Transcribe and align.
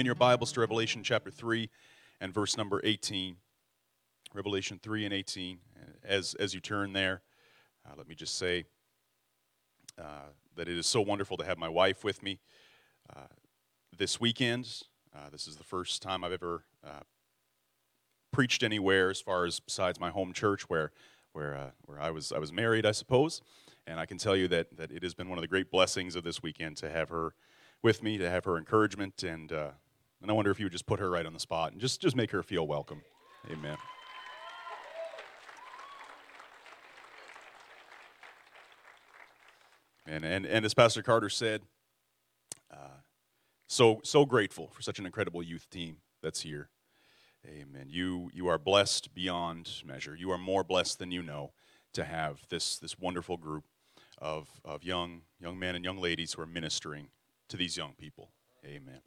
In 0.00 0.06
your 0.06 0.14
Bibles 0.14 0.50
to 0.52 0.60
Revelation 0.60 1.02
chapter 1.02 1.30
3 1.30 1.68
and 2.22 2.32
verse 2.32 2.56
number 2.56 2.80
18. 2.82 3.36
Revelation 4.32 4.80
3 4.82 5.04
and 5.04 5.12
18. 5.12 5.58
As, 6.02 6.32
as 6.40 6.54
you 6.54 6.60
turn 6.60 6.94
there, 6.94 7.20
uh, 7.84 7.92
let 7.98 8.08
me 8.08 8.14
just 8.14 8.38
say 8.38 8.64
uh, 9.98 10.30
that 10.56 10.70
it 10.70 10.78
is 10.78 10.86
so 10.86 11.02
wonderful 11.02 11.36
to 11.36 11.44
have 11.44 11.58
my 11.58 11.68
wife 11.68 12.02
with 12.02 12.22
me 12.22 12.40
uh, 13.14 13.26
this 13.98 14.18
weekend. 14.18 14.84
Uh, 15.14 15.28
this 15.30 15.46
is 15.46 15.56
the 15.56 15.64
first 15.64 16.00
time 16.00 16.24
I've 16.24 16.32
ever 16.32 16.64
uh, 16.82 17.02
preached 18.32 18.62
anywhere 18.62 19.10
as 19.10 19.20
far 19.20 19.44
as 19.44 19.60
besides 19.60 20.00
my 20.00 20.08
home 20.08 20.32
church 20.32 20.62
where, 20.70 20.92
where, 21.34 21.54
uh, 21.54 21.70
where 21.84 22.00
I, 22.00 22.10
was, 22.10 22.32
I 22.32 22.38
was 22.38 22.54
married, 22.54 22.86
I 22.86 22.92
suppose. 22.92 23.42
And 23.86 24.00
I 24.00 24.06
can 24.06 24.16
tell 24.16 24.34
you 24.34 24.48
that, 24.48 24.78
that 24.78 24.92
it 24.92 25.02
has 25.02 25.12
been 25.12 25.28
one 25.28 25.36
of 25.36 25.42
the 25.42 25.48
great 25.48 25.70
blessings 25.70 26.16
of 26.16 26.24
this 26.24 26.42
weekend 26.42 26.78
to 26.78 26.88
have 26.88 27.10
her 27.10 27.34
with 27.82 28.02
me 28.02 28.16
to 28.16 28.30
have 28.30 28.46
her 28.46 28.56
encouragement 28.56 29.22
and 29.22 29.52
and 30.22 30.30
I 30.30 30.34
wonder 30.34 30.50
if 30.50 30.58
you 30.58 30.66
would 30.66 30.72
just 30.72 30.86
put 30.86 31.00
her 31.00 31.10
right 31.10 31.24
on 31.26 31.32
the 31.32 31.40
spot 31.40 31.72
and 31.72 31.80
just 31.80 32.00
just 32.00 32.16
make 32.16 32.30
her 32.30 32.42
feel 32.42 32.66
welcome. 32.66 33.02
Amen. 33.50 33.76
And 40.06 40.24
and 40.24 40.44
and 40.46 40.64
as 40.64 40.74
Pastor 40.74 41.02
Carter 41.02 41.28
said, 41.28 41.62
uh, 42.70 43.00
so 43.66 44.00
so 44.02 44.26
grateful 44.26 44.68
for 44.68 44.82
such 44.82 44.98
an 44.98 45.06
incredible 45.06 45.42
youth 45.42 45.68
team 45.70 45.98
that's 46.22 46.42
here. 46.42 46.68
Amen. 47.46 47.86
You 47.88 48.30
you 48.34 48.48
are 48.48 48.58
blessed 48.58 49.14
beyond 49.14 49.82
measure. 49.84 50.14
You 50.14 50.30
are 50.32 50.38
more 50.38 50.64
blessed 50.64 50.98
than 50.98 51.10
you 51.10 51.22
know 51.22 51.52
to 51.92 52.04
have 52.04 52.40
this 52.48 52.78
this 52.78 52.98
wonderful 52.98 53.36
group 53.36 53.64
of 54.18 54.48
of 54.64 54.84
young 54.84 55.22
young 55.40 55.58
men 55.58 55.74
and 55.74 55.84
young 55.84 55.98
ladies 55.98 56.34
who 56.34 56.42
are 56.42 56.46
ministering 56.46 57.08
to 57.48 57.56
these 57.56 57.76
young 57.76 57.94
people. 57.94 58.30
Amen. 58.64 59.00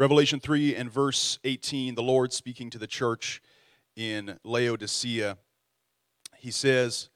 Revelation 0.00 0.40
3 0.40 0.76
and 0.76 0.90
verse 0.90 1.38
18, 1.44 1.94
the 1.94 2.02
Lord 2.02 2.32
speaking 2.32 2.70
to 2.70 2.78
the 2.78 2.86
church 2.86 3.42
in 3.96 4.38
Laodicea, 4.44 5.36
he 6.38 6.50
says, 6.50 7.10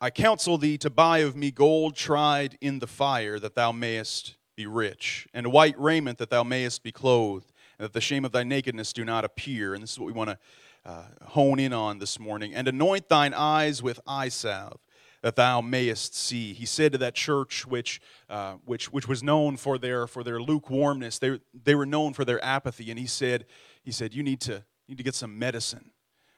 I 0.00 0.10
counsel 0.10 0.58
thee 0.58 0.76
to 0.78 0.90
buy 0.90 1.18
of 1.18 1.36
me 1.36 1.52
gold 1.52 1.94
tried 1.94 2.58
in 2.60 2.80
the 2.80 2.88
fire, 2.88 3.38
that 3.38 3.54
thou 3.54 3.70
mayest 3.70 4.34
be 4.56 4.66
rich, 4.66 5.28
and 5.32 5.52
white 5.52 5.78
raiment, 5.78 6.18
that 6.18 6.30
thou 6.30 6.42
mayest 6.42 6.82
be 6.82 6.90
clothed, 6.90 7.52
and 7.78 7.84
that 7.84 7.92
the 7.92 8.00
shame 8.00 8.24
of 8.24 8.32
thy 8.32 8.42
nakedness 8.42 8.92
do 8.92 9.04
not 9.04 9.24
appear. 9.24 9.72
And 9.72 9.80
this 9.80 9.92
is 9.92 10.00
what 10.00 10.06
we 10.06 10.12
want 10.12 10.30
to 10.30 10.38
uh, 10.84 11.04
hone 11.26 11.60
in 11.60 11.72
on 11.72 12.00
this 12.00 12.18
morning. 12.18 12.56
And 12.56 12.66
anoint 12.66 13.08
thine 13.08 13.32
eyes 13.32 13.84
with 13.84 14.00
eye 14.04 14.30
salve 14.30 14.80
that 15.24 15.36
thou 15.36 15.62
mayest 15.62 16.14
see. 16.14 16.52
He 16.52 16.66
said 16.66 16.92
to 16.92 16.98
that 16.98 17.14
church, 17.14 17.66
which, 17.66 17.98
uh, 18.28 18.56
which, 18.66 18.92
which 18.92 19.08
was 19.08 19.22
known 19.22 19.56
for 19.56 19.78
their, 19.78 20.06
for 20.06 20.22
their 20.22 20.38
lukewarmness, 20.38 21.18
they, 21.18 21.40
they 21.64 21.74
were 21.74 21.86
known 21.86 22.12
for 22.12 22.26
their 22.26 22.44
apathy, 22.44 22.90
and 22.90 22.98
he 22.98 23.06
said, 23.06 23.46
he 23.82 23.90
said 23.90 24.12
you 24.12 24.22
need 24.22 24.38
to, 24.42 24.52
you 24.52 24.90
need 24.90 24.98
to 24.98 25.02
get 25.02 25.14
some 25.14 25.38
medicine 25.38 25.92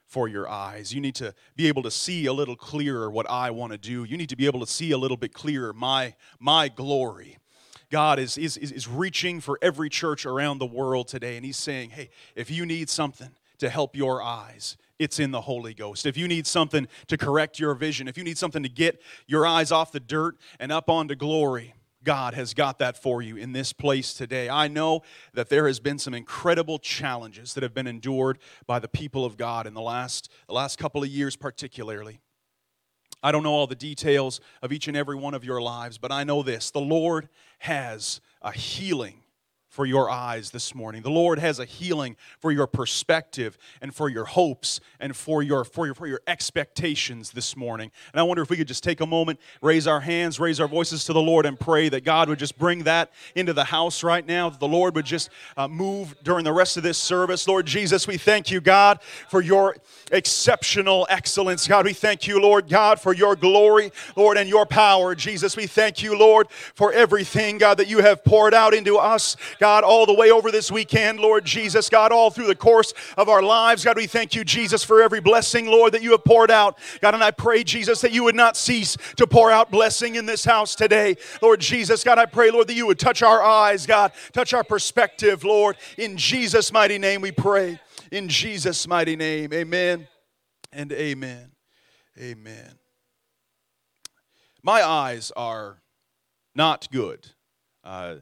for 0.06 0.28
your 0.28 0.49
eyes. 0.49 0.94
You 0.94 1.00
need 1.00 1.16
to 1.16 1.34
be 1.56 1.66
able 1.66 1.83
to 1.83 1.91
see 1.91 2.27
a 2.27 2.33
little 2.33 2.55
clearer 2.55 3.11
what 3.11 3.28
I 3.28 3.50
want 3.50 3.72
to 3.72 3.78
do. 3.78 4.05
You 4.05 4.16
need 4.16 4.28
to 4.28 4.37
be 4.37 4.47
able 4.47 4.61
to 4.61 4.69
see 4.69 4.93
a 4.93 4.99
little 4.99 5.16
bit 5.16 5.34
clearer 5.34 5.72
my, 5.72 6.15
my 6.38 6.69
glory. 6.69 7.38
God 7.91 8.21
is, 8.21 8.38
is, 8.38 8.56
is 8.56 8.87
reaching 8.87 9.41
for 9.41 9.59
every 9.61 9.88
church 9.88 10.25
around 10.25 10.59
the 10.59 10.66
world 10.66 11.09
today, 11.09 11.34
and 11.37 11.44
He's 11.44 11.56
saying, 11.56 11.91
hey, 11.91 12.11
if 12.37 12.53
you 12.53 12.65
need 12.65 12.88
something 12.88 13.31
to 13.59 13.69
help 13.69 13.97
your 13.97 14.22
eyes, 14.22 14.77
it's 14.99 15.19
in 15.19 15.31
the 15.31 15.43
Holy 15.43 15.75
Ghost. 15.75 16.07
If 16.07 16.17
you 16.17 16.29
need 16.29 16.47
something 16.47 16.89
to 17.09 17.17
correct 17.17 17.59
your 17.59 17.75
vision, 17.75 18.09
if 18.09 18.17
you 18.17 18.25
need 18.25 18.39
something 18.39 18.62
to 18.62 18.69
get 18.69 19.01
your 19.27 19.47
eyes 19.47 19.73
off 19.73 19.93
the 19.93 20.01
dirt 20.01 20.37
and 20.59 20.73
up 20.73 20.89
onto 20.89 21.15
glory, 21.15 21.75
God 22.07 22.34
has 22.34 22.55
got 22.55 22.79
that 22.79 23.03
for 23.03 23.21
you 23.21 23.37
in 23.37 23.53
this 23.53 23.73
place 23.73 24.15
today. 24.15 24.49
I 24.49 24.69
know 24.69 25.03
that 25.35 25.49
there 25.49 25.67
has 25.67 25.81
been 25.81 25.99
some 25.99 26.15
incredible 26.15 26.79
challenges 26.79 27.53
that 27.55 27.62
have 27.62 27.75
been 27.75 27.89
endured 27.89 28.39
by 28.67 28.79
the 28.79 28.89
people 28.89 29.25
of 29.25 29.37
God 29.37 29.67
in 29.67 29.75
the 29.75 29.83
last, 29.83 30.31
the 30.47 30.55
last 30.55 30.79
couple 30.79 31.03
of 31.03 31.09
years, 31.09 31.35
particularly. 31.35 32.21
I 33.23 33.33
don't 33.33 33.43
know 33.43 33.53
all 33.53 33.67
the 33.67 33.75
details 33.75 34.41
of 34.62 34.73
each 34.73 34.87
and 34.87 34.97
every 34.97 35.17
one 35.17 35.35
of 35.35 35.45
your 35.45 35.61
lives, 35.61 35.99
but 35.99 36.12
I 36.12 36.23
know 36.23 36.45
this 36.45 36.71
the 36.71 36.81
Lord 36.81 37.29
has 37.59 38.21
a 38.41 38.53
healing 38.53 39.25
for 39.76 39.84
your 39.84 40.09
eyes 40.09 40.53
this 40.53 40.75
morning. 40.75 41.03
The 41.03 41.10
Lord 41.10 41.38
has 41.38 41.59
a 41.59 41.66
healing 41.66 42.16
for 42.41 42.50
your 42.50 42.66
perspective 42.66 43.59
and 43.82 43.94
for 43.94 44.09
your 44.09 44.25
hopes 44.25 44.81
and 44.98 45.14
for 45.14 45.42
your, 45.42 45.66
for 45.66 45.84
your, 45.84 45.94
for 45.94 46.06
your 46.06 46.22
expectations 46.26 47.32
this 47.32 47.54
morning. 47.54 47.91
And 48.14 48.19
I 48.19 48.22
wonder 48.22 48.42
if 48.42 48.48
we 48.48 48.56
could 48.56 48.69
just 48.69 48.82
take 48.82 49.03
a 49.03 49.06
moment, 49.06 49.38
raise 49.60 49.87
our 49.87 50.00
hands, 50.00 50.41
raise 50.41 50.60
our 50.60 50.66
voices 50.66 51.04
to 51.04 51.12
the 51.12 51.20
Lord, 51.20 51.44
and 51.44 51.60
pray 51.60 51.91
that 51.91 52.04
God 52.04 52.31
would 52.31 52.38
just 52.38 52.56
bring 52.56 52.84
that 52.84 53.12
into 53.34 53.53
the 53.53 53.64
house 53.64 54.03
right 54.03 54.26
now, 54.26 54.48
that 54.48 54.60
the 54.60 54.66
Lord 54.66 54.94
would 54.94 55.04
just 55.04 55.28
uh, 55.59 55.69
move 55.69 56.16
during 56.22 56.44
the 56.44 56.54
rest 56.54 56.78
of 56.78 56.82
this 56.82 56.97
service. 56.97 57.47
Lord 57.47 57.66
Jesus, 57.66 58.06
we 58.06 58.16
thank 58.16 58.50
you, 58.50 58.62
God, 58.62 59.03
for 59.28 59.43
your 59.43 59.76
exceptional 60.10 61.06
excellence. 61.10 61.69
God, 61.69 61.84
we 61.84 61.93
thank 61.93 62.26
you, 62.26 62.41
Lord 62.41 62.70
God, 62.70 62.98
for 62.98 63.14
your 63.14 63.37
glory, 63.37 63.93
Lord, 64.16 64.38
and 64.38 64.48
your 64.48 64.64
power. 64.64 65.14
Jesus, 65.14 65.54
we 65.54 65.66
thank 65.66 66.03
you, 66.03 66.19
Lord, 66.19 66.50
for 66.50 66.94
everything, 66.94 67.58
God, 67.58 67.76
that 67.76 67.88
you 67.88 67.98
have 67.98 68.25
poured 68.25 68.54
out 68.54 68.72
into 68.72 68.97
us. 68.97 69.37
God, 69.58 69.66
God, 69.66 69.82
all 69.82 70.06
the 70.06 70.15
way 70.15 70.31
over 70.31 70.53
this 70.53 70.71
weekend, 70.71 71.19
Lord 71.19 71.44
Jesus, 71.44 71.91
God, 71.91 72.12
all 72.12 72.31
through 72.31 72.47
the 72.47 72.54
course 72.54 72.94
of 73.16 73.28
our 73.28 73.43
lives. 73.43 73.84
God, 73.84 73.97
we 73.97 74.06
thank 74.06 74.32
you, 74.32 74.44
Jesus, 74.44 74.84
for 74.84 75.03
every 75.03 75.21
blessing, 75.21 75.66
Lord, 75.66 75.93
that 75.94 76.03
you 76.03 76.12
have 76.12 76.22
poured 76.22 76.53
out. 76.53 76.78
God, 77.00 77.15
and 77.15 77.25
I 77.25 77.32
pray, 77.32 77.65
Jesus, 77.65 78.00
that 78.03 78.12
you 78.12 78.22
would 78.22 78.37
not 78.37 78.56
cease 78.56 78.97
to 79.16 79.26
pour 79.26 79.50
out 79.50 79.72
blessing 79.72 80.15
in 80.15 80.25
this 80.25 80.44
house 80.44 80.76
today. 80.76 81.16
Lord 81.43 81.59
Jesus, 81.59 82.05
God, 82.05 82.16
I 82.16 82.26
pray, 82.26 82.53
Lord, 82.53 82.69
that 82.69 82.75
you 82.75 82.87
would 82.87 83.00
touch 83.00 83.25
our 83.25 83.43
eyes, 83.43 83.87
God, 83.87 84.12
touch 84.32 84.55
our 84.55 84.62
perspective, 84.62 85.43
Lord. 85.43 85.76
In 85.99 86.16
Jesus' 86.16 86.72
mighty 86.72 86.99
name 86.99 87.21
we 87.21 87.32
pray. 87.32 87.81
In 88.12 88.28
Jesus' 88.28 88.87
mighty 88.87 89.16
name, 89.16 89.53
amen 89.53 90.06
and 90.71 90.93
amen. 90.93 91.50
Amen. 92.16 92.78
My 94.62 94.81
eyes 94.87 95.32
are 95.37 95.82
not 96.55 96.87
good. 96.93 97.32
Uh, 97.82 98.16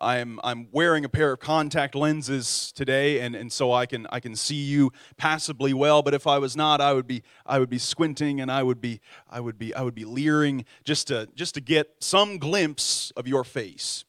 I'm, 0.00 0.40
I'm 0.42 0.68
wearing 0.72 1.04
a 1.04 1.08
pair 1.08 1.32
of 1.32 1.40
contact 1.40 1.94
lenses 1.94 2.72
today, 2.74 3.20
and, 3.20 3.34
and 3.34 3.52
so 3.52 3.72
I 3.72 3.86
can, 3.86 4.06
I 4.10 4.20
can 4.20 4.36
see 4.36 4.56
you 4.56 4.92
passably 5.16 5.72
well. 5.74 6.02
But 6.02 6.14
if 6.14 6.26
I 6.26 6.38
was 6.38 6.56
not, 6.56 6.80
I 6.80 6.92
would 6.92 7.06
be, 7.06 7.22
I 7.46 7.58
would 7.58 7.70
be 7.70 7.78
squinting 7.78 8.40
and 8.40 8.50
I 8.50 8.62
would 8.62 8.80
be, 8.80 9.00
I 9.28 9.40
would 9.40 9.58
be, 9.58 9.74
I 9.74 9.82
would 9.82 9.94
be 9.94 10.04
leering 10.04 10.64
just 10.84 11.08
to, 11.08 11.28
just 11.34 11.54
to 11.54 11.60
get 11.60 11.96
some 12.00 12.38
glimpse 12.38 13.12
of 13.16 13.28
your 13.28 13.44
face. 13.44 14.04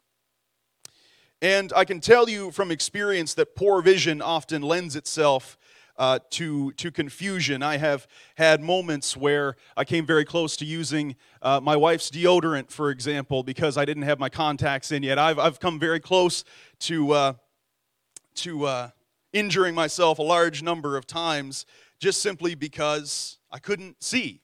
And 1.42 1.72
I 1.76 1.86
can 1.86 2.02
tell 2.02 2.28
you 2.28 2.52
from 2.52 2.70
experience 2.70 3.34
that 3.36 3.56
poor 3.56 3.82
vision 3.82 4.22
often 4.22 4.62
lends 4.62 4.96
itself 4.96 5.58
uh, 6.00 6.18
to, 6.30 6.72
to 6.72 6.90
confusion. 6.90 7.62
I 7.62 7.78
have 7.78 8.08
had 8.36 8.62
moments 8.62 9.18
where 9.18 9.58
I 9.76 9.84
came 9.84 10.06
very 10.06 10.24
close 10.24 10.56
to 10.58 10.66
using 10.66 11.18
uh, 11.42 11.60
my 11.62 11.76
wife's 11.76 12.10
deodorant, 12.10 12.72
for 12.72 12.90
example, 12.90 13.44
because 13.44 13.78
I 13.78 13.84
didn't 13.84 14.04
have 14.04 14.18
my 14.18 14.30
contacts 14.30 14.94
in 14.94 15.04
yet. 15.04 15.20
I've, 15.20 15.38
I've 15.38 15.60
come 15.60 15.78
very 15.78 16.00
close 16.00 16.46
to, 16.80 17.12
uh, 17.12 17.34
to 18.36 18.66
uh, 18.66 18.90
injuring 19.34 19.76
myself 19.76 20.20
a 20.20 20.24
large 20.24 20.64
number 20.64 20.96
of 20.96 21.06
times 21.06 21.66
just 22.00 22.22
simply 22.22 22.56
because 22.56 23.38
I 23.52 23.60
couldn't 23.60 24.02
see. 24.02 24.42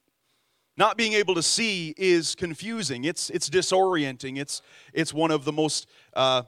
Not 0.76 0.98
being 0.98 1.14
able 1.14 1.34
to 1.36 1.42
see 1.42 1.94
is 1.96 2.34
confusing. 2.34 3.04
It's, 3.04 3.30
it's 3.30 3.48
disorienting. 3.48 4.38
It's, 4.38 4.60
it's 4.92 5.14
one 5.14 5.30
of 5.30 5.46
the 5.46 5.52
most, 5.52 5.88
uh, 6.12 6.42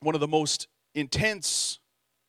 one 0.00 0.14
of 0.14 0.20
the 0.20 0.28
most 0.28 0.68
intense 0.94 1.78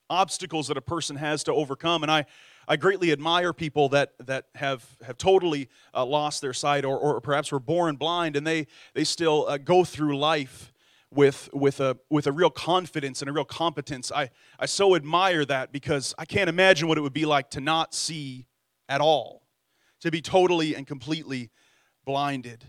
obstacles 0.10 0.68
that 0.68 0.78
a 0.78 0.82
person 0.82 1.16
has 1.16 1.44
to 1.46 1.54
overcome. 1.54 2.04
And 2.04 2.12
I, 2.12 2.26
I 2.68 2.78
greatly 2.78 3.12
admire 3.12 3.54
people 3.54 3.90
that, 3.90 4.14
that 4.26 4.48
have, 4.56 4.86
have 5.06 5.18
totally 5.18 5.70
uh, 5.94 6.06
lost 6.06 6.42
their 6.42 6.54
sight 6.54 6.86
or, 6.86 6.98
or 6.98 7.22
perhaps 7.22 7.52
were 7.52 7.60
born 7.60 7.96
blind 7.96 8.36
and 8.36 8.46
they, 8.46 8.68
they 8.94 9.04
still 9.04 9.46
uh, 9.48 9.58
go 9.58 9.84
through 9.84 10.18
life 10.18 10.74
with, 11.12 11.50
with, 11.54 11.80
a, 11.80 11.98
with 12.10 12.28
a 12.28 12.32
real 12.32 12.50
confidence 12.50 13.22
and 13.22 13.30
a 13.30 13.34
real 13.34 13.46
competence. 13.46 14.12
I, 14.12 14.32
I 14.60 14.66
so 14.66 14.96
admire 14.96 15.46
that 15.46 15.72
because 15.72 16.14
I 16.18 16.26
can't 16.26 16.50
imagine 16.50 16.88
what 16.88 16.98
it 16.98 17.02
would 17.02 17.14
be 17.14 17.26
like 17.26 17.50
to 17.52 17.62
not 17.62 17.94
see 17.94 18.48
at 18.90 19.02
all, 19.02 19.48
to 20.02 20.12
be 20.12 20.22
totally 20.22 20.76
and 20.76 20.86
completely 20.86 21.52
blinded. 22.04 22.66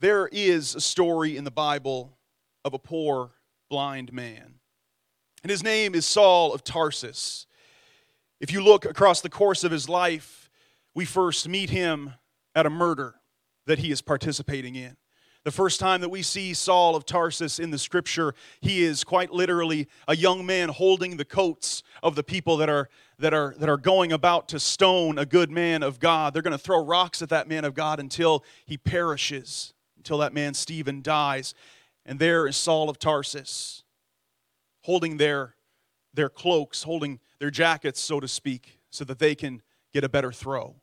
There 0.00 0.28
is 0.30 0.74
a 0.74 0.80
story 0.80 1.36
in 1.36 1.44
the 1.44 1.50
Bible 1.50 2.18
of 2.64 2.74
a 2.74 2.78
poor 2.78 3.30
blind 3.70 4.12
man. 4.12 4.55
And 5.46 5.50
his 5.52 5.62
name 5.62 5.94
is 5.94 6.04
Saul 6.04 6.52
of 6.52 6.64
Tarsus. 6.64 7.46
If 8.40 8.52
you 8.52 8.60
look 8.60 8.84
across 8.84 9.20
the 9.20 9.28
course 9.28 9.62
of 9.62 9.70
his 9.70 9.88
life, 9.88 10.50
we 10.92 11.04
first 11.04 11.48
meet 11.48 11.70
him 11.70 12.14
at 12.56 12.66
a 12.66 12.68
murder 12.68 13.14
that 13.64 13.78
he 13.78 13.92
is 13.92 14.02
participating 14.02 14.74
in. 14.74 14.96
The 15.44 15.52
first 15.52 15.78
time 15.78 16.00
that 16.00 16.08
we 16.08 16.22
see 16.22 16.52
Saul 16.52 16.96
of 16.96 17.06
Tarsus 17.06 17.60
in 17.60 17.70
the 17.70 17.78
scripture, 17.78 18.34
he 18.60 18.82
is 18.82 19.04
quite 19.04 19.30
literally 19.30 19.86
a 20.08 20.16
young 20.16 20.44
man 20.44 20.68
holding 20.68 21.16
the 21.16 21.24
coats 21.24 21.84
of 22.02 22.16
the 22.16 22.24
people 22.24 22.56
that 22.56 22.68
are, 22.68 22.88
that 23.20 23.32
are, 23.32 23.54
that 23.60 23.68
are 23.68 23.76
going 23.76 24.10
about 24.10 24.48
to 24.48 24.58
stone 24.58 25.16
a 25.16 25.24
good 25.24 25.52
man 25.52 25.84
of 25.84 26.00
God. 26.00 26.34
They're 26.34 26.42
going 26.42 26.58
to 26.58 26.58
throw 26.58 26.84
rocks 26.84 27.22
at 27.22 27.28
that 27.28 27.46
man 27.46 27.64
of 27.64 27.72
God 27.72 28.00
until 28.00 28.42
he 28.64 28.76
perishes, 28.76 29.74
until 29.96 30.18
that 30.18 30.34
man 30.34 30.54
Stephen 30.54 31.02
dies. 31.02 31.54
And 32.04 32.18
there 32.18 32.48
is 32.48 32.56
Saul 32.56 32.90
of 32.90 32.98
Tarsus 32.98 33.84
holding 34.86 35.16
their, 35.16 35.56
their 36.14 36.28
cloaks, 36.28 36.84
holding 36.84 37.18
their 37.40 37.50
jackets, 37.50 38.00
so 38.00 38.20
to 38.20 38.28
speak, 38.28 38.78
so 38.88 39.04
that 39.04 39.18
they 39.18 39.34
can 39.34 39.60
get 39.92 40.04
a 40.04 40.08
better 40.08 40.30
throw. 40.30 40.76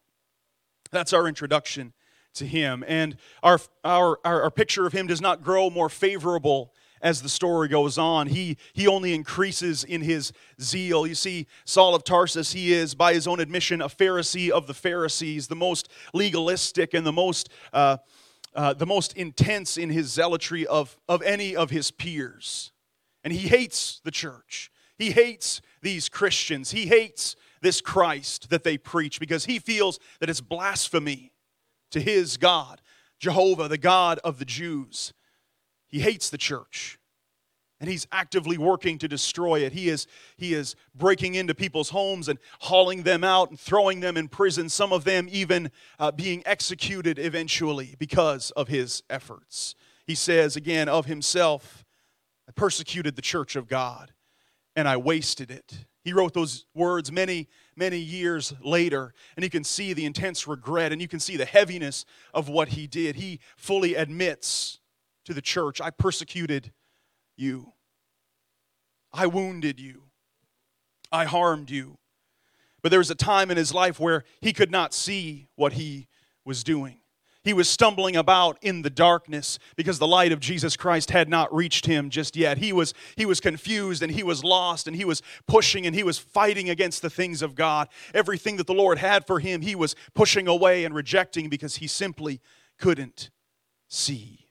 That's 0.91 1.13
our 1.13 1.25
introduction 1.25 1.93
to 2.33 2.45
him. 2.45 2.83
And 2.85 3.15
our, 3.41 3.59
our, 3.85 4.19
our, 4.25 4.51
picture 4.51 4.85
of 4.85 4.91
him 4.91 5.07
does 5.07 5.21
not 5.21 5.41
grow 5.41 5.69
more 5.69 5.87
favorable 5.87 6.73
as 7.01 7.21
the 7.21 7.29
story 7.29 7.69
goes 7.69 7.97
on. 7.97 8.27
He, 8.27 8.57
he 8.73 8.87
only 8.87 9.13
increases 9.13 9.85
in 9.85 10.01
his 10.01 10.33
zeal. 10.61 11.07
You 11.07 11.15
see, 11.15 11.47
Saul 11.63 11.95
of 11.95 12.03
Tarsus, 12.03 12.51
he 12.51 12.73
is, 12.73 12.95
by 12.95 13.13
his 13.13 13.25
own 13.25 13.39
admission, 13.39 13.81
a 13.81 13.87
Pharisee 13.87 14.49
of 14.49 14.67
the 14.67 14.73
Pharisees, 14.73 15.47
the 15.47 15.55
most 15.55 15.87
legalistic 16.13 16.93
and 16.93 17.05
the 17.05 17.13
most, 17.13 17.47
uh, 17.71 17.97
uh, 18.53 18.73
the 18.73 18.85
most 18.85 19.15
intense 19.15 19.77
in 19.77 19.89
his 19.89 20.11
zealotry 20.11 20.67
of, 20.67 20.97
of 21.07 21.21
any 21.21 21.55
of 21.55 21.69
his 21.69 21.89
peers. 21.89 22.72
And 23.23 23.33
he 23.33 23.47
hates 23.47 24.01
the 24.03 24.11
church. 24.11 24.71
He 24.97 25.11
hates 25.11 25.61
these 25.81 26.09
Christians. 26.09 26.71
He 26.71 26.87
hates 26.87 27.35
this 27.61 27.81
Christ 27.81 28.49
that 28.49 28.63
they 28.63 28.77
preach 28.77 29.19
because 29.19 29.45
he 29.45 29.59
feels 29.59 29.99
that 30.19 30.29
it's 30.29 30.41
blasphemy 30.41 31.33
to 31.91 31.99
his 31.99 32.37
God, 32.37 32.81
Jehovah, 33.19 33.67
the 33.67 33.77
God 33.77 34.19
of 34.23 34.39
the 34.39 34.45
Jews. 34.45 35.13
He 35.87 35.99
hates 35.99 36.29
the 36.29 36.37
church 36.37 36.99
and 37.83 37.89
he's 37.89 38.07
actively 38.13 38.57
working 38.57 38.97
to 38.97 39.09
destroy 39.09 39.59
it. 39.59 39.73
He 39.73 39.89
is, 39.89 40.07
he 40.37 40.53
is 40.53 40.77
breaking 40.95 41.35
into 41.35 41.53
people's 41.53 41.89
homes 41.89 42.29
and 42.29 42.39
hauling 42.61 43.03
them 43.03 43.25
out 43.25 43.49
and 43.49 43.59
throwing 43.59 43.99
them 43.99 44.15
in 44.15 44.29
prison, 44.29 44.69
some 44.69 44.93
of 44.93 45.03
them 45.03 45.27
even 45.29 45.69
uh, 45.99 46.11
being 46.11 46.43
executed 46.45 47.19
eventually 47.19 47.95
because 47.99 48.51
of 48.51 48.69
his 48.69 49.03
efforts. 49.09 49.75
He 50.07 50.15
says 50.15 50.55
again 50.55 50.87
of 50.87 51.07
himself, 51.07 51.83
I 52.47 52.51
persecuted 52.51 53.15
the 53.15 53.21
church 53.21 53.55
of 53.55 53.67
God 53.67 54.13
and 54.75 54.87
I 54.87 54.97
wasted 54.97 55.51
it. 55.51 55.85
He 56.03 56.11
wrote 56.11 56.33
those 56.33 56.65
words 56.73 57.11
many, 57.11 57.47
many 57.75 57.97
years 57.97 58.53
later, 58.61 59.13
and 59.35 59.43
you 59.43 59.49
can 59.49 59.63
see 59.63 59.93
the 59.93 60.05
intense 60.05 60.47
regret 60.47 60.91
and 60.91 61.01
you 61.01 61.07
can 61.07 61.19
see 61.19 61.37
the 61.37 61.45
heaviness 61.45 62.05
of 62.33 62.49
what 62.49 62.69
he 62.69 62.87
did. 62.87 63.15
He 63.15 63.39
fully 63.55 63.95
admits 63.95 64.79
to 65.25 65.33
the 65.33 65.41
church, 65.41 65.79
I 65.79 65.89
persecuted 65.89 66.73
you, 67.37 67.71
I 69.13 69.27
wounded 69.27 69.79
you, 69.79 70.03
I 71.11 71.25
harmed 71.25 71.69
you. 71.69 71.97
But 72.81 72.89
there 72.89 72.99
was 72.99 73.09
a 73.09 73.15
time 73.15 73.49
in 73.49 73.55
his 73.55 73.73
life 73.73 73.97
where 73.97 74.25
he 74.41 74.51
could 74.51 74.69
not 74.69 74.93
see 74.93 75.47
what 75.55 75.73
he 75.73 76.07
was 76.43 76.65
doing. 76.65 76.99
He 77.43 77.53
was 77.53 77.69
stumbling 77.69 78.15
about 78.15 78.57
in 78.61 78.83
the 78.83 78.89
darkness 78.89 79.59
because 79.75 79.99
the 79.99 80.07
light 80.07 80.31
of 80.31 80.39
Jesus 80.39 80.77
Christ 80.77 81.11
had 81.11 81.27
not 81.27 81.53
reached 81.53 81.85
him 81.85 82.09
just 82.09 82.37
yet. 82.37 82.57
He 82.57 82.71
was, 82.71 82.93
he 83.17 83.25
was 83.25 83.41
confused 83.41 84.01
and 84.01 84.11
he 84.11 84.23
was 84.23 84.45
lost 84.45 84.87
and 84.87 84.95
he 84.95 85.03
was 85.03 85.21
pushing 85.45 85.85
and 85.85 85.93
he 85.93 86.03
was 86.03 86.17
fighting 86.17 86.69
against 86.69 87.01
the 87.01 87.09
things 87.09 87.41
of 87.41 87.53
God. 87.53 87.89
Everything 88.13 88.55
that 88.57 88.67
the 88.67 88.73
Lord 88.73 88.97
had 88.97 89.27
for 89.27 89.39
him, 89.39 89.61
he 89.61 89.75
was 89.75 89.93
pushing 90.13 90.47
away 90.47 90.85
and 90.85 90.95
rejecting 90.95 91.49
because 91.49 91.77
he 91.77 91.87
simply 91.87 92.39
couldn't 92.79 93.29
see 93.89 94.47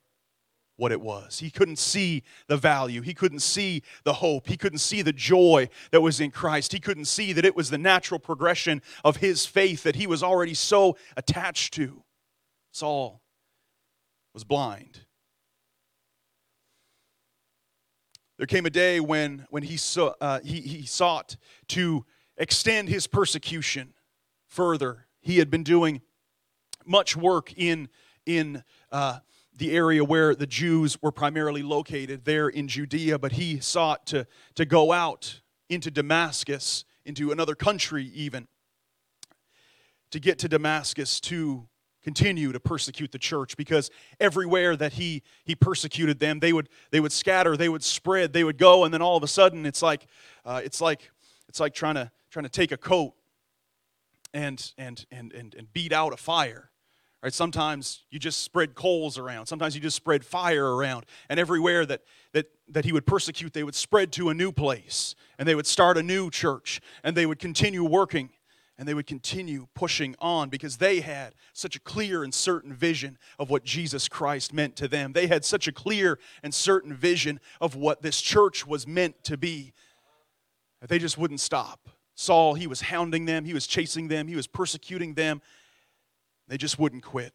what 0.77 0.93
it 0.93 1.01
was. 1.01 1.39
He 1.39 1.51
couldn't 1.51 1.79
see 1.79 2.25
the 2.47 2.57
value. 2.59 3.01
He 3.01 3.15
couldn't 3.15 3.41
see 3.41 3.83
the 4.05 4.15
hope. 4.15 4.49
He 4.49 4.57
couldn't 4.59 4.79
see 4.79 5.01
the 5.01 5.13
joy 5.13 5.71
that 5.93 6.03
was 6.03 6.21
in 6.21 6.31
Christ. 6.31 6.73
He 6.73 6.81
couldn't 6.81 7.07
see 7.07 7.33
that 7.33 7.45
it 7.45 7.57
was 7.57 7.71
the 7.71 7.79
natural 7.79 8.21
progression 8.21 8.83
of 9.03 9.17
his 9.17 9.47
faith 9.47 9.83
that 9.85 9.97
he 9.97 10.07
was 10.07 10.23
already 10.23 10.55
so 10.55 10.97
attached 11.17 11.73
to. 11.75 12.03
Saul 12.73 13.23
was 14.35 14.45
blind. 14.45 15.01
There 18.39 18.47
came 18.47 18.67
a 18.67 18.71
day 18.71 18.99
when, 18.99 19.47
when 19.51 19.63
he, 19.63 19.77
saw, 19.77 20.15
uh, 20.21 20.41
he, 20.41 20.61
he 20.63 20.87
sought 20.87 21.37
to 21.69 22.05
extend 22.37 22.89
his 22.89 23.07
persecution 23.07 23.93
further. 24.49 25.07
He 25.21 25.39
had 25.39 25.51
been 25.51 25.63
doing 25.63 26.01
much 26.85 27.15
work 27.15 27.53
in, 27.57 27.89
in 28.27 28.65
uh, 28.91 29.19
the 29.57 29.77
area 29.77 30.03
where 30.03 30.35
the 30.35 30.47
Jews 30.47 31.01
were 31.01 31.13
primarily 31.13 31.63
located, 31.63 32.25
there 32.25 32.49
in 32.49 32.69
Judea, 32.69 33.19
but 33.19 33.33
he 33.33 33.61
sought 33.61 34.07
to, 34.07 34.27
to 34.55 34.65
go 34.65 34.93
out 34.93 35.43
into 35.69 35.91
Damascus, 35.91 36.85
into 37.05 37.31
another 37.31 37.55
country 37.55 38.11
even, 38.15 38.49
to 40.11 40.19
get 40.19 40.39
to 40.41 40.49
Damascus 40.49 41.21
to 41.21 41.69
continue 42.03 42.53
to 42.53 42.61
persecute 42.61 43.13
the 43.13 43.19
church 43.19 43.57
because 43.57 43.91
everywhere 44.21 44.77
that 44.77 44.95
he 44.95 45.23
he 45.45 45.55
persecuted 45.55 46.19
them 46.19 46.41
they 46.41 46.53
would 46.53 46.69
they 46.91 47.01
would 47.01 47.13
scatter 47.13 47.57
they 47.57 47.69
would 47.69 47.83
spread 47.83 48.33
they 48.33 48.45
would 48.45 48.59
go 48.59 48.85
and 48.85 48.93
then 48.93 49.03
all 49.03 49.17
of 49.17 49.23
a 49.23 49.29
sudden 49.29 49.65
it's 49.65 49.83
like 49.83 50.07
uh, 50.45 50.61
it's 50.65 50.81
like 50.81 51.11
it's 51.49 51.61
like 51.61 51.75
trying 51.75 51.95
to 51.95 52.11
trying 52.31 52.45
to 52.45 52.51
take 52.51 52.73
a 52.73 52.77
coat 52.77 53.15
and 54.35 54.73
and 54.79 55.07
and 55.11 55.33
and, 55.33 55.55
and 55.55 55.73
beat 55.73 55.93
out 55.93 56.13
a 56.13 56.17
fire 56.17 56.71
right? 57.23 57.33
Sometimes 57.33 58.03
you 58.11 58.19
just 58.19 58.43
spread 58.43 58.75
coals 58.75 59.17
around. 59.17 59.47
Sometimes 59.47 59.75
you 59.75 59.81
just 59.81 59.97
spread 59.97 60.25
fire 60.25 60.75
around. 60.75 61.07
And 61.29 61.39
everywhere 61.39 61.87
that 61.87 62.03
that 62.33 62.47
that 62.69 62.85
he 62.85 62.93
would 62.93 63.07
persecute 63.07 63.53
they 63.53 63.63
would 63.63 63.75
spread 63.75 64.13
to 64.13 64.29
a 64.29 64.35
new 64.35 64.51
place 64.51 65.15
and 65.39 65.47
they 65.47 65.55
would 65.55 65.67
start 65.67 65.97
a 65.97 66.03
new 66.03 66.31
church 66.31 66.81
and 67.05 67.17
they 67.17 67.27
would 67.27 67.39
continue 67.39 67.85
working 67.85 68.31
and 68.83 68.89
they 68.89 68.95
would 68.95 69.07
continue 69.07 69.69
pushing 69.75 70.17
on 70.19 70.49
because 70.49 70.79
they 70.79 70.99
had 70.99 71.37
such 71.53 71.77
a 71.77 71.79
clear 71.79 72.25
and 72.25 72.35
certain 72.35 72.73
vision 72.73 73.17
of 73.39 73.49
what 73.49 73.63
Jesus 73.63 74.09
Christ 74.09 74.53
meant 74.53 74.75
to 74.75 74.89
them. 74.89 75.13
They 75.13 75.29
had 75.29 75.45
such 75.45 75.69
a 75.69 75.73
clear 75.73 76.19
and 76.43 76.53
certain 76.53 76.93
vision 76.93 77.39
of 77.61 77.77
what 77.77 78.03
this 78.03 78.21
church 78.21 78.67
was 78.67 78.85
meant 78.85 79.23
to 79.23 79.37
be. 79.37 79.73
They 80.85 80.99
just 80.99 81.17
wouldn't 81.17 81.39
stop. 81.39 81.91
Saul, 82.17 82.55
he 82.55 82.67
was 82.67 82.81
hounding 82.81 83.25
them, 83.25 83.45
he 83.45 83.55
was 83.55 83.69
chasing 83.69 84.09
them, 84.09 84.27
he 84.27 84.35
was 84.35 84.49
persecuting 84.49 85.15
them. 85.15 85.43
They 86.49 86.57
just 86.57 86.77
wouldn't 86.77 87.05
quit. 87.05 87.33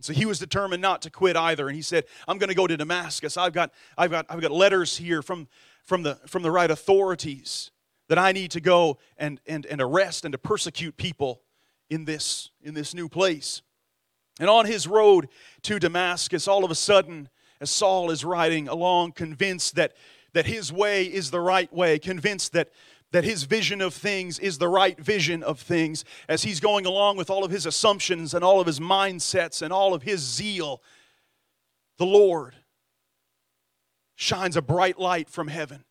So 0.00 0.14
he 0.14 0.24
was 0.24 0.38
determined 0.38 0.80
not 0.80 1.02
to 1.02 1.10
quit 1.10 1.36
either. 1.36 1.68
And 1.68 1.76
he 1.76 1.82
said, 1.82 2.06
I'm 2.26 2.38
going 2.38 2.48
to 2.48 2.56
go 2.56 2.66
to 2.66 2.78
Damascus. 2.78 3.36
I've 3.36 3.52
got, 3.52 3.70
I've 3.98 4.10
got, 4.10 4.24
I've 4.30 4.40
got 4.40 4.50
letters 4.50 4.96
here 4.96 5.20
from, 5.20 5.46
from, 5.84 6.04
the, 6.04 6.14
from 6.26 6.42
the 6.42 6.50
right 6.50 6.70
authorities 6.70 7.70
that 8.10 8.18
I 8.18 8.32
need 8.32 8.50
to 8.50 8.60
go 8.60 8.98
and, 9.16 9.40
and, 9.46 9.64
and 9.66 9.80
arrest 9.80 10.24
and 10.24 10.32
to 10.32 10.38
persecute 10.38 10.96
people 10.96 11.42
in 11.88 12.06
this, 12.06 12.50
in 12.60 12.74
this 12.74 12.92
new 12.92 13.08
place. 13.08 13.62
And 14.40 14.50
on 14.50 14.66
his 14.66 14.88
road 14.88 15.28
to 15.62 15.78
Damascus, 15.78 16.48
all 16.48 16.64
of 16.64 16.72
a 16.72 16.74
sudden, 16.74 17.28
as 17.60 17.70
Saul 17.70 18.10
is 18.10 18.24
riding 18.24 18.66
along, 18.66 19.12
convinced 19.12 19.76
that, 19.76 19.92
that 20.32 20.46
his 20.46 20.72
way 20.72 21.04
is 21.04 21.30
the 21.30 21.38
right 21.38 21.72
way, 21.72 22.00
convinced 22.00 22.52
that, 22.54 22.70
that 23.12 23.22
his 23.22 23.44
vision 23.44 23.80
of 23.80 23.94
things 23.94 24.40
is 24.40 24.58
the 24.58 24.66
right 24.66 24.98
vision 24.98 25.44
of 25.44 25.60
things, 25.60 26.04
as 26.28 26.42
he's 26.42 26.58
going 26.58 26.86
along 26.86 27.16
with 27.16 27.30
all 27.30 27.44
of 27.44 27.52
his 27.52 27.64
assumptions 27.64 28.34
and 28.34 28.42
all 28.42 28.60
of 28.60 28.66
his 28.66 28.80
mindsets 28.80 29.62
and 29.62 29.72
all 29.72 29.94
of 29.94 30.02
his 30.02 30.18
zeal, 30.18 30.82
the 31.96 32.06
Lord 32.06 32.56
shines 34.16 34.56
a 34.56 34.62
bright 34.62 34.98
light 34.98 35.30
from 35.30 35.46
heaven, 35.46 35.84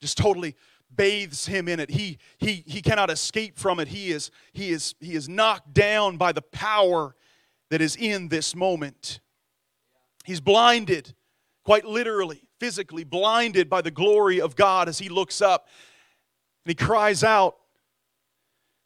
just 0.00 0.18
totally 0.18 0.56
bathes 0.94 1.46
him 1.46 1.68
in 1.68 1.80
it. 1.80 1.90
He, 1.90 2.18
he, 2.38 2.64
he 2.66 2.82
cannot 2.82 3.10
escape 3.10 3.58
from 3.58 3.80
it. 3.80 3.88
He 3.88 4.10
is, 4.10 4.30
he, 4.52 4.70
is, 4.70 4.94
he 5.00 5.14
is 5.14 5.28
knocked 5.28 5.72
down 5.72 6.16
by 6.16 6.32
the 6.32 6.42
power 6.42 7.14
that 7.70 7.80
is 7.80 7.96
in 7.96 8.28
this 8.28 8.54
moment. 8.54 9.20
He's 10.24 10.40
blinded, 10.40 11.14
quite 11.64 11.84
literally, 11.84 12.42
physically 12.58 13.04
blinded 13.04 13.70
by 13.70 13.80
the 13.80 13.90
glory 13.90 14.40
of 14.40 14.56
God 14.56 14.88
as 14.88 14.98
he 14.98 15.08
looks 15.08 15.40
up 15.40 15.68
and 16.64 16.70
he 16.70 16.74
cries 16.74 17.24
out 17.24 17.56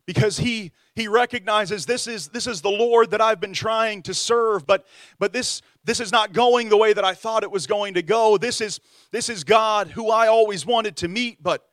because 0.07 0.39
he 0.39 0.73
he 0.95 1.09
recognizes 1.09 1.87
this 1.87 2.07
is 2.07 2.29
this 2.29 2.47
is 2.47 2.61
the 2.61 2.71
lord 2.71 3.11
that 3.11 3.21
i've 3.21 3.41
been 3.41 3.53
trying 3.53 4.03
to 4.03 4.15
serve 4.15 4.67
but 4.67 4.87
but 5.19 5.33
this 5.33 5.63
this 5.85 5.99
is 5.99 6.13
not 6.13 6.33
going 6.33 6.69
the 6.69 6.77
way 6.77 6.93
that 6.93 7.05
i 7.05 7.15
thought 7.15 7.43
it 7.43 7.51
was 7.51 7.67
going 7.67 7.95
to 7.95 8.03
go 8.03 8.37
this 8.37 8.61
is 8.61 8.81
this 9.11 9.29
is 9.29 9.45
god 9.45 9.89
who 9.89 10.11
i 10.11 10.27
always 10.27 10.65
wanted 10.67 10.97
to 10.97 11.09
meet 11.09 11.43
but 11.43 11.67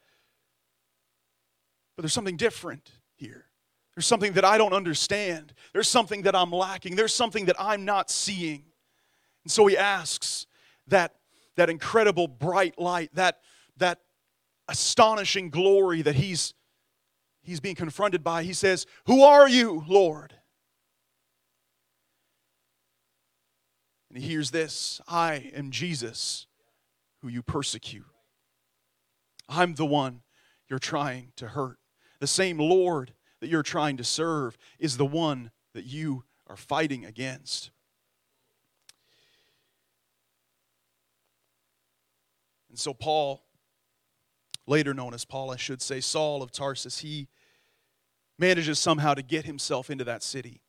but 1.96 2.04
there's 2.04 2.14
something 2.14 2.38
different 2.38 2.92
here. 3.16 3.46
There's 3.96 4.06
something 4.06 4.34
that 4.34 4.46
I 4.46 4.58
don't 4.58 4.74
understand. 4.74 5.54
There's 5.74 5.90
something 5.90 6.24
that 6.24 6.36
I'm 6.36 6.52
lacking. 6.52 6.96
There's 6.96 7.14
something 7.14 7.46
that 7.46 7.58
I'm 7.60 7.86
not 7.86 8.10
seeing. 8.10 8.64
And 9.44 9.52
so 9.52 9.68
he 9.68 9.78
asks 9.78 10.48
that, 10.88 11.16
that 11.58 11.70
incredible 11.70 12.28
bright 12.28 12.80
light, 12.80 13.14
that, 13.16 13.40
that 13.78 14.00
astonishing 14.68 15.50
glory 15.50 16.02
that 16.02 16.16
he's, 16.16 16.54
he's 17.42 17.60
being 17.60 17.76
confronted 17.76 18.24
by, 18.24 18.44
he 18.44 18.54
says, 18.54 18.86
Who 19.06 19.24
are 19.24 19.50
you, 19.50 19.84
Lord? 19.88 20.34
And 24.10 24.22
he 24.22 24.28
hears 24.28 24.52
this 24.52 25.02
I 25.08 25.52
am 25.54 25.72
Jesus, 25.72 26.48
who 27.22 27.28
you 27.28 27.42
persecute. 27.42 28.06
I'm 29.48 29.76
the 29.76 29.86
one 29.86 30.22
you're 30.70 30.80
trying 30.80 31.34
to 31.36 31.50
hurt. 31.50 31.78
The 32.22 32.28
same 32.28 32.60
Lord 32.60 33.14
that 33.42 33.50
you're 33.50 33.64
trying 33.64 33.98
to 33.98 34.04
serve 34.04 34.56
is 34.80 34.96
the 34.96 35.06
one 35.06 35.52
that 35.74 35.86
you 35.86 36.24
are 36.48 36.56
fighting 36.56 37.04
against. 37.04 37.72
And 42.70 42.78
so, 42.78 42.94
Paul, 42.94 43.44
later 44.68 44.94
known 44.94 45.16
as 45.16 45.26
Paul, 45.26 45.50
I 45.50 45.58
should 45.58 45.82
say, 45.82 46.00
Saul 46.00 46.44
of 46.44 46.52
Tarsus, 46.52 47.00
he 47.00 47.28
manages 48.38 48.78
somehow 48.78 49.16
to 49.16 49.24
get 49.24 49.46
himself 49.46 49.90
into 49.90 50.04
that 50.04 50.22
city. 50.22 50.62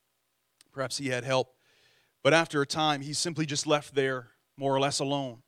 Perhaps 0.73 0.97
he 0.97 1.09
had 1.09 1.23
help. 1.23 1.55
But 2.25 2.33
after 2.33 2.63
a 2.63 2.67
time, 2.67 3.03
he's 3.03 3.19
simply 3.19 3.45
just 3.45 3.67
left 3.67 3.95
there 3.95 4.29
more 4.57 4.75
or 4.75 4.81
less 4.81 5.01
alone. 5.01 5.43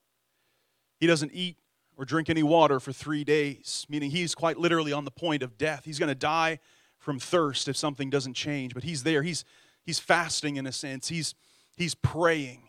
He 1.01 1.07
doesn't 1.07 1.33
eat 1.33 1.57
or 1.97 2.05
drink 2.05 2.29
any 2.29 2.43
water 2.43 2.81
for 2.81 2.93
three 2.93 3.25
days, 3.25 3.87
meaning 3.89 4.11
he's 4.11 4.35
quite 4.35 4.59
literally 4.59 4.93
on 4.93 5.05
the 5.05 5.11
point 5.11 5.43
of 5.43 5.57
death. 5.57 5.85
He's 5.85 5.99
going 5.99 6.09
to 6.09 6.15
die 6.15 6.59
from 6.99 7.19
thirst 7.19 7.69
if 7.69 7.77
something 7.77 8.11
doesn't 8.11 8.35
change. 8.35 8.75
But 8.75 8.83
he's 8.83 9.03
there. 9.03 9.23
He's, 9.23 9.45
he's 9.85 9.99
fasting 9.99 10.57
in 10.57 10.67
a 10.67 10.73
sense, 10.73 11.09
he's, 11.09 11.35
he's 11.77 11.95
praying. 11.95 12.69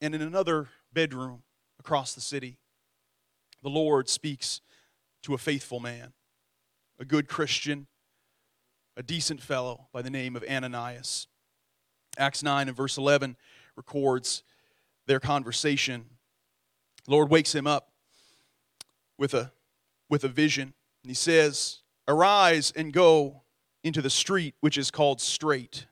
And 0.00 0.14
in 0.14 0.20
another 0.20 0.68
bedroom 0.92 1.42
across 1.80 2.14
the 2.14 2.20
city, 2.20 2.58
the 3.62 3.70
Lord 3.70 4.08
speaks 4.08 4.60
to 5.22 5.32
a 5.32 5.38
faithful 5.38 5.80
man, 5.80 6.12
a 6.98 7.04
good 7.04 7.28
Christian, 7.28 7.86
a 8.96 9.02
decent 9.02 9.40
fellow 9.40 9.88
by 9.92 10.02
the 10.02 10.10
name 10.10 10.36
of 10.36 10.44
Ananias. 10.48 11.26
Acts 12.18 12.42
9 12.42 12.68
and 12.68 12.76
verse 12.76 12.98
11 12.98 13.36
records 13.76 14.42
their 15.06 15.20
conversation. 15.20 16.06
Lord 17.06 17.30
wakes 17.30 17.54
him 17.54 17.66
up 17.66 17.90
with 19.18 19.34
a, 19.34 19.52
with 20.08 20.24
a 20.24 20.28
vision, 20.28 20.74
and 21.02 21.10
he 21.10 21.14
says, 21.14 21.80
Arise 22.08 22.72
and 22.74 22.92
go 22.92 23.42
into 23.82 24.02
the 24.02 24.10
street 24.10 24.54
which 24.60 24.78
is 24.78 24.90
called 24.90 25.20
Straight, 25.20 25.86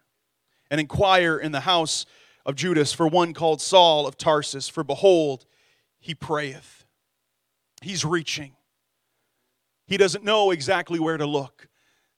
and 0.70 0.80
inquire 0.80 1.36
in 1.36 1.52
the 1.52 1.60
house 1.60 2.06
of 2.44 2.56
Judas 2.56 2.92
for 2.92 3.06
one 3.06 3.34
called 3.34 3.60
Saul 3.60 4.06
of 4.06 4.16
Tarsus, 4.16 4.68
for 4.68 4.82
behold, 4.82 5.46
he 6.00 6.14
prayeth. 6.14 6.84
He's 7.82 8.04
reaching. 8.04 8.52
He 9.86 9.96
doesn't 9.96 10.24
know 10.24 10.50
exactly 10.50 10.98
where 10.98 11.16
to 11.16 11.26
look, 11.26 11.68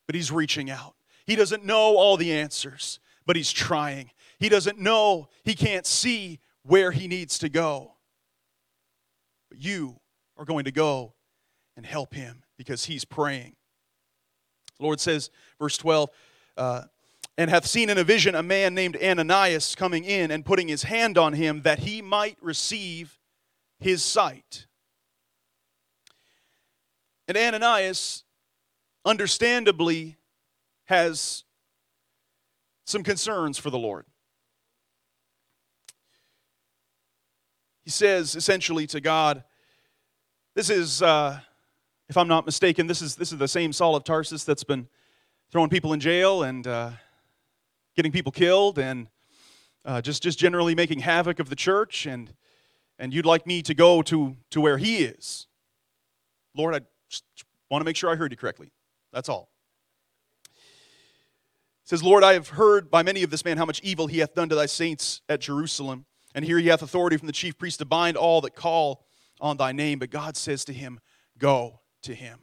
but 0.06 0.14
he's 0.14 0.30
reaching 0.30 0.70
out. 0.70 0.94
He 1.26 1.36
doesn't 1.36 1.64
know 1.64 1.96
all 1.96 2.16
the 2.16 2.32
answers, 2.32 3.00
but 3.26 3.36
he's 3.36 3.50
trying. 3.50 4.10
He 4.38 4.48
doesn't 4.48 4.78
know, 4.78 5.28
he 5.42 5.54
can't 5.54 5.86
see 5.86 6.40
where 6.64 6.90
he 6.90 7.08
needs 7.08 7.38
to 7.38 7.48
go. 7.48 7.92
But 9.50 9.62
you 9.62 10.00
are 10.36 10.44
going 10.44 10.64
to 10.64 10.72
go 10.72 11.14
and 11.76 11.84
help 11.84 12.14
him 12.14 12.42
because 12.56 12.84
he's 12.84 13.04
praying. 13.04 13.54
The 14.78 14.84
Lord 14.84 15.00
says, 15.00 15.30
verse 15.58 15.76
12, 15.76 16.10
uh, 16.56 16.82
and 17.36 17.50
hath 17.50 17.66
seen 17.66 17.90
in 17.90 17.98
a 17.98 18.04
vision 18.04 18.34
a 18.34 18.42
man 18.42 18.74
named 18.74 18.96
Ananias 19.02 19.74
coming 19.74 20.04
in 20.04 20.30
and 20.30 20.44
putting 20.44 20.68
his 20.68 20.84
hand 20.84 21.18
on 21.18 21.32
him 21.32 21.62
that 21.62 21.80
he 21.80 22.00
might 22.00 22.36
receive 22.40 23.18
his 23.78 24.02
sight. 24.02 24.66
And 27.26 27.36
Ananias, 27.36 28.24
understandably, 29.04 30.16
has 30.84 31.44
some 32.86 33.02
concerns 33.02 33.58
for 33.58 33.70
the 33.70 33.78
Lord. 33.78 34.06
He 37.84 37.90
says 37.90 38.34
essentially 38.34 38.86
to 38.88 39.00
God, 39.00 39.44
This 40.54 40.70
is, 40.70 41.02
uh, 41.02 41.38
if 42.08 42.16
I'm 42.16 42.28
not 42.28 42.46
mistaken, 42.46 42.86
this 42.86 43.02
is, 43.02 43.14
this 43.14 43.30
is 43.30 43.38
the 43.38 43.46
same 43.46 43.74
Saul 43.74 43.94
of 43.94 44.04
Tarsus 44.04 44.42
that's 44.44 44.64
been 44.64 44.88
throwing 45.50 45.68
people 45.68 45.92
in 45.92 46.00
jail 46.00 46.44
and 46.44 46.66
uh, 46.66 46.90
getting 47.94 48.10
people 48.10 48.32
killed 48.32 48.78
and 48.78 49.08
uh, 49.84 50.00
just, 50.00 50.22
just 50.22 50.38
generally 50.38 50.74
making 50.74 51.00
havoc 51.00 51.40
of 51.40 51.50
the 51.50 51.56
church. 51.56 52.06
And, 52.06 52.32
and 52.98 53.12
you'd 53.12 53.26
like 53.26 53.46
me 53.46 53.60
to 53.62 53.74
go 53.74 54.00
to, 54.02 54.34
to 54.50 54.62
where 54.62 54.78
he 54.78 55.04
is. 55.04 55.46
Lord, 56.56 56.74
I 56.74 56.80
just 57.10 57.24
want 57.70 57.82
to 57.82 57.84
make 57.84 57.96
sure 57.96 58.10
I 58.10 58.16
heard 58.16 58.32
you 58.32 58.38
correctly. 58.38 58.70
That's 59.12 59.28
all. 59.28 59.50
It 60.46 61.88
says, 61.88 62.02
Lord, 62.02 62.24
I 62.24 62.32
have 62.32 62.48
heard 62.48 62.90
by 62.90 63.02
many 63.02 63.22
of 63.24 63.30
this 63.30 63.44
man 63.44 63.58
how 63.58 63.66
much 63.66 63.82
evil 63.82 64.06
he 64.06 64.20
hath 64.20 64.34
done 64.34 64.48
to 64.48 64.54
thy 64.54 64.64
saints 64.64 65.20
at 65.28 65.42
Jerusalem. 65.42 66.06
And 66.34 66.44
here 66.44 66.58
he 66.58 66.68
hath 66.68 66.82
authority 66.82 67.16
from 67.16 67.26
the 67.26 67.32
chief 67.32 67.56
priest 67.56 67.78
to 67.78 67.84
bind 67.84 68.16
all 68.16 68.40
that 68.40 68.54
call 68.54 69.04
on 69.40 69.56
thy 69.56 69.72
name. 69.72 69.98
But 69.98 70.10
God 70.10 70.36
says 70.36 70.64
to 70.66 70.72
him, 70.72 71.00
Go 71.38 71.80
to 72.02 72.14
him. 72.14 72.40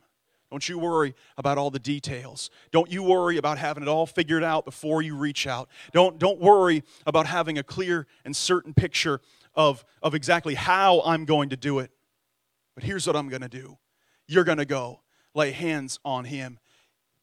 Don't 0.50 0.68
you 0.68 0.78
worry 0.78 1.16
about 1.38 1.58
all 1.58 1.72
the 1.72 1.80
details. 1.80 2.50
Don't 2.72 2.92
you 2.92 3.04
worry 3.04 3.38
about 3.38 3.58
having 3.58 3.84
it 3.84 3.90
all 3.90 4.06
figured 4.06 4.44
out 4.44 4.66
before 4.66 5.02
you 5.02 5.16
reach 5.16 5.48
out. 5.48 5.70
Don't, 5.94 6.20
don't 6.20 6.42
worry 6.42 6.84
about 7.06 7.26
having 7.26 7.58
a 7.58 7.64
clear 7.64 8.06
and 8.26 8.36
certain 8.36 8.74
picture 8.74 9.22
of, 9.56 9.86
of 10.04 10.14
exactly 10.14 10.56
how 10.56 11.02
I'm 11.06 11.24
going 11.24 11.50
to 11.50 11.58
do 11.58 11.80
it. 11.80 11.92
But 12.76 12.84
here's 12.84 13.08
what 13.08 13.16
I'm 13.16 13.30
going 13.30 13.42
to 13.42 13.50
do 13.50 13.78
you're 14.28 14.44
going 14.44 14.58
to 14.58 14.66
go 14.66 15.02
lay 15.34 15.52
hands 15.52 16.00
on 16.04 16.26
him, 16.26 16.60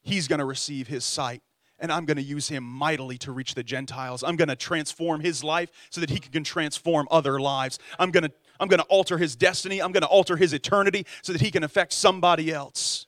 he's 0.01 0.27
going 0.27 0.39
to 0.39 0.47
receive 0.47 0.89
his 0.89 1.05
sight 1.05 1.43
and 1.79 1.93
I'm 1.93 2.05
going 2.05 2.17
to 2.17 2.23
use 2.23 2.49
him 2.49 2.65
mightily 2.65 3.19
to 3.19 3.33
reach 3.33 3.55
the 3.55 3.63
Gentiles. 3.63 4.23
I'm 4.23 4.37
going 4.37 4.49
to 4.49 4.57
transform 4.57 5.21
his 5.21 5.45
life 5.45 5.71
so 5.91 6.01
that 6.01 6.11
he 6.11 6.19
can 6.19 6.45
transform 6.45 7.07
other 7.11 7.41
lives. 7.41 7.79
I'm 7.99 8.11
going 8.11 8.25
to, 8.25 8.33
I'm 8.59 8.69
going 8.69 8.81
to 8.81 8.87
alter 8.87 9.19
his 9.19 9.37
destiny. 9.37 9.81
I'm 9.81 9.93
going 9.93 10.03
to 10.03 10.09
alter 10.09 10.37
his 10.37 10.53
eternity 10.53 11.07
so 11.23 11.33
that 11.33 11.41
he 11.41 11.51
can 11.51 11.63
affect 11.63 11.93
somebody 11.93 12.53
else. 12.53 13.07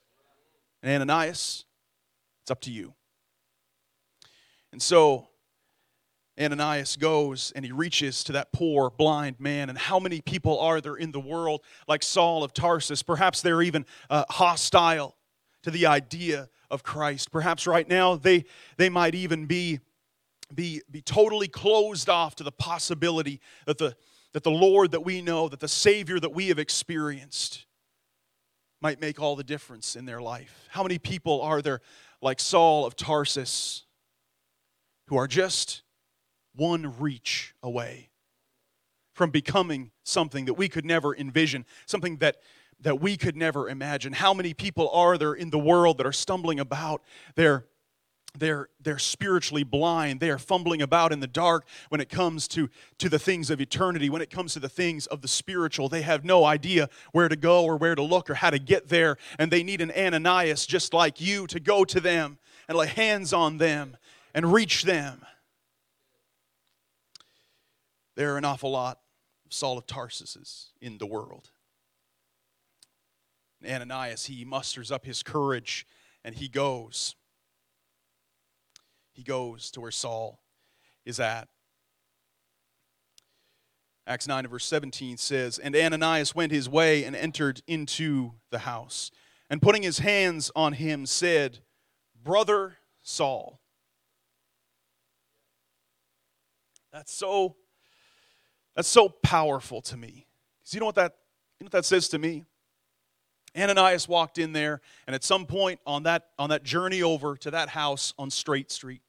And 0.81 0.91
Ananias, 0.93 1.65
it's 2.43 2.51
up 2.51 2.61
to 2.61 2.71
you. 2.71 2.93
And 4.71 4.81
so 4.81 5.27
Ananias 6.39 6.95
goes 6.95 7.51
and 7.55 7.65
he 7.65 7.71
reaches 7.71 8.23
to 8.25 8.31
that 8.33 8.51
poor 8.53 8.89
blind 8.89 9.39
man. 9.39 9.69
And 9.69 9.77
how 9.77 9.99
many 9.99 10.21
people 10.21 10.59
are 10.59 10.79
there 10.79 10.95
in 10.95 11.11
the 11.11 11.19
world 11.19 11.61
like 11.87 12.03
Saul 12.03 12.43
of 12.43 12.53
Tarsus? 12.53 13.03
Perhaps 13.03 13.41
they're 13.41 13.61
even 13.61 13.85
uh, 14.09 14.23
hostile 14.29 15.17
to 15.63 15.71
the 15.71 15.85
idea 15.85 16.49
of 16.71 16.81
Christ. 16.81 17.31
Perhaps 17.31 17.67
right 17.67 17.87
now 17.87 18.15
they, 18.15 18.45
they 18.77 18.89
might 18.89 19.13
even 19.13 19.45
be, 19.45 19.79
be, 20.53 20.81
be 20.89 21.01
totally 21.01 21.47
closed 21.47 22.09
off 22.09 22.35
to 22.37 22.43
the 22.43 22.51
possibility 22.51 23.39
that 23.67 23.77
the, 23.77 23.95
that 24.33 24.43
the 24.43 24.51
Lord 24.51 24.91
that 24.91 25.01
we 25.01 25.21
know, 25.21 25.47
that 25.49 25.59
the 25.59 25.67
Savior 25.67 26.19
that 26.19 26.33
we 26.33 26.47
have 26.47 26.57
experienced, 26.57 27.65
might 28.81 28.99
make 28.99 29.21
all 29.21 29.35
the 29.35 29.43
difference 29.43 29.95
in 29.95 30.05
their 30.05 30.21
life. 30.21 30.67
How 30.69 30.81
many 30.81 30.97
people 30.97 31.41
are 31.41 31.61
there 31.61 31.81
like 32.21 32.39
Saul 32.39 32.85
of 32.85 32.95
Tarsus 32.95 33.83
who 35.07 35.17
are 35.17 35.27
just 35.27 35.83
one 36.55 36.97
reach 36.99 37.53
away 37.61 38.09
from 39.13 39.29
becoming 39.29 39.91
something 40.03 40.45
that 40.45 40.55
we 40.55 40.67
could 40.67 40.85
never 40.85 41.15
envision, 41.15 41.65
something 41.85 42.17
that 42.17 42.37
that 42.81 42.99
we 42.99 43.17
could 43.17 43.35
never 43.35 43.69
imagine. 43.69 44.13
How 44.13 44.33
many 44.33 44.53
people 44.53 44.89
are 44.91 45.17
there 45.17 45.33
in 45.33 45.49
the 45.49 45.59
world 45.59 45.97
that 45.97 46.05
are 46.05 46.11
stumbling 46.11 46.59
about? 46.59 47.01
They're 47.35 47.65
they're, 48.37 48.69
they're 48.79 48.99
spiritually 48.99 49.63
blind. 49.63 50.19
They 50.19 50.29
are 50.29 50.37
fumbling 50.37 50.81
about 50.81 51.11
in 51.11 51.19
the 51.19 51.27
dark 51.27 51.67
when 51.89 51.99
it 51.99 52.09
comes 52.09 52.47
to, 52.49 52.69
to 52.99 53.09
the 53.09 53.19
things 53.19 53.49
of 53.49 53.59
eternity, 53.59 54.09
when 54.09 54.21
it 54.21 54.29
comes 54.29 54.53
to 54.53 54.59
the 54.59 54.69
things 54.69 55.05
of 55.07 55.21
the 55.21 55.27
spiritual. 55.27 55.89
They 55.89 56.01
have 56.01 56.23
no 56.23 56.45
idea 56.45 56.89
where 57.11 57.27
to 57.27 57.35
go 57.35 57.65
or 57.65 57.75
where 57.75 57.95
to 57.95 58.01
look 58.01 58.29
or 58.29 58.35
how 58.35 58.49
to 58.49 58.59
get 58.59 58.87
there. 58.87 59.17
And 59.37 59.51
they 59.51 59.63
need 59.63 59.81
an 59.81 59.91
Ananias 59.91 60.65
just 60.65 60.93
like 60.93 61.19
you 61.19 61.45
to 61.47 61.59
go 61.59 61.83
to 61.83 61.99
them 61.99 62.37
and 62.69 62.77
lay 62.77 62.87
hands 62.87 63.33
on 63.33 63.57
them 63.57 63.97
and 64.33 64.53
reach 64.53 64.83
them. 64.83 65.25
There 68.15 68.33
are 68.33 68.37
an 68.37 68.45
awful 68.45 68.71
lot 68.71 68.99
of 69.45 69.53
Saul 69.53 69.77
of 69.77 69.87
Tarsuses 69.87 70.67
in 70.79 70.99
the 70.99 71.05
world. 71.05 71.49
Ananias, 73.67 74.25
he 74.25 74.45
musters 74.45 74.91
up 74.91 75.05
his 75.05 75.23
courage 75.23 75.85
and 76.23 76.35
he 76.35 76.47
goes. 76.47 77.15
He 79.13 79.23
goes 79.23 79.71
to 79.71 79.81
where 79.81 79.91
Saul 79.91 80.39
is 81.05 81.19
at. 81.19 81.47
Acts 84.07 84.27
9 84.27 84.47
verse 84.47 84.65
17 84.65 85.17
says, 85.17 85.59
And 85.59 85.75
Ananias 85.75 86.33
went 86.33 86.51
his 86.51 86.67
way 86.67 87.03
and 87.03 87.15
entered 87.15 87.61
into 87.67 88.33
the 88.49 88.59
house, 88.59 89.11
and 89.49 89.61
putting 89.61 89.83
his 89.83 89.99
hands 89.99 90.51
on 90.55 90.73
him 90.73 91.05
said, 91.05 91.59
Brother 92.23 92.77
Saul. 93.01 93.59
That's 96.91 97.13
so 97.13 97.55
That's 98.75 98.87
so 98.87 99.09
powerful 99.09 99.81
to 99.83 99.97
me. 99.97 100.27
Because 100.59 100.73
you 100.73 100.79
know 100.79 100.87
what 100.87 100.95
that 100.95 101.15
you 101.59 101.63
know 101.63 101.67
what 101.67 101.71
that 101.73 101.85
says 101.85 102.09
to 102.09 102.19
me? 102.19 102.45
Ananias 103.57 104.07
walked 104.07 104.37
in 104.37 104.53
there, 104.53 104.81
and 105.07 105.15
at 105.15 105.23
some 105.23 105.45
point 105.45 105.79
on 105.85 106.03
that 106.03 106.27
on 106.39 106.49
that 106.49 106.63
journey 106.63 107.03
over 107.03 107.35
to 107.37 107.51
that 107.51 107.69
house 107.69 108.13
on 108.17 108.29
Straight 108.29 108.71
Street, 108.71 109.01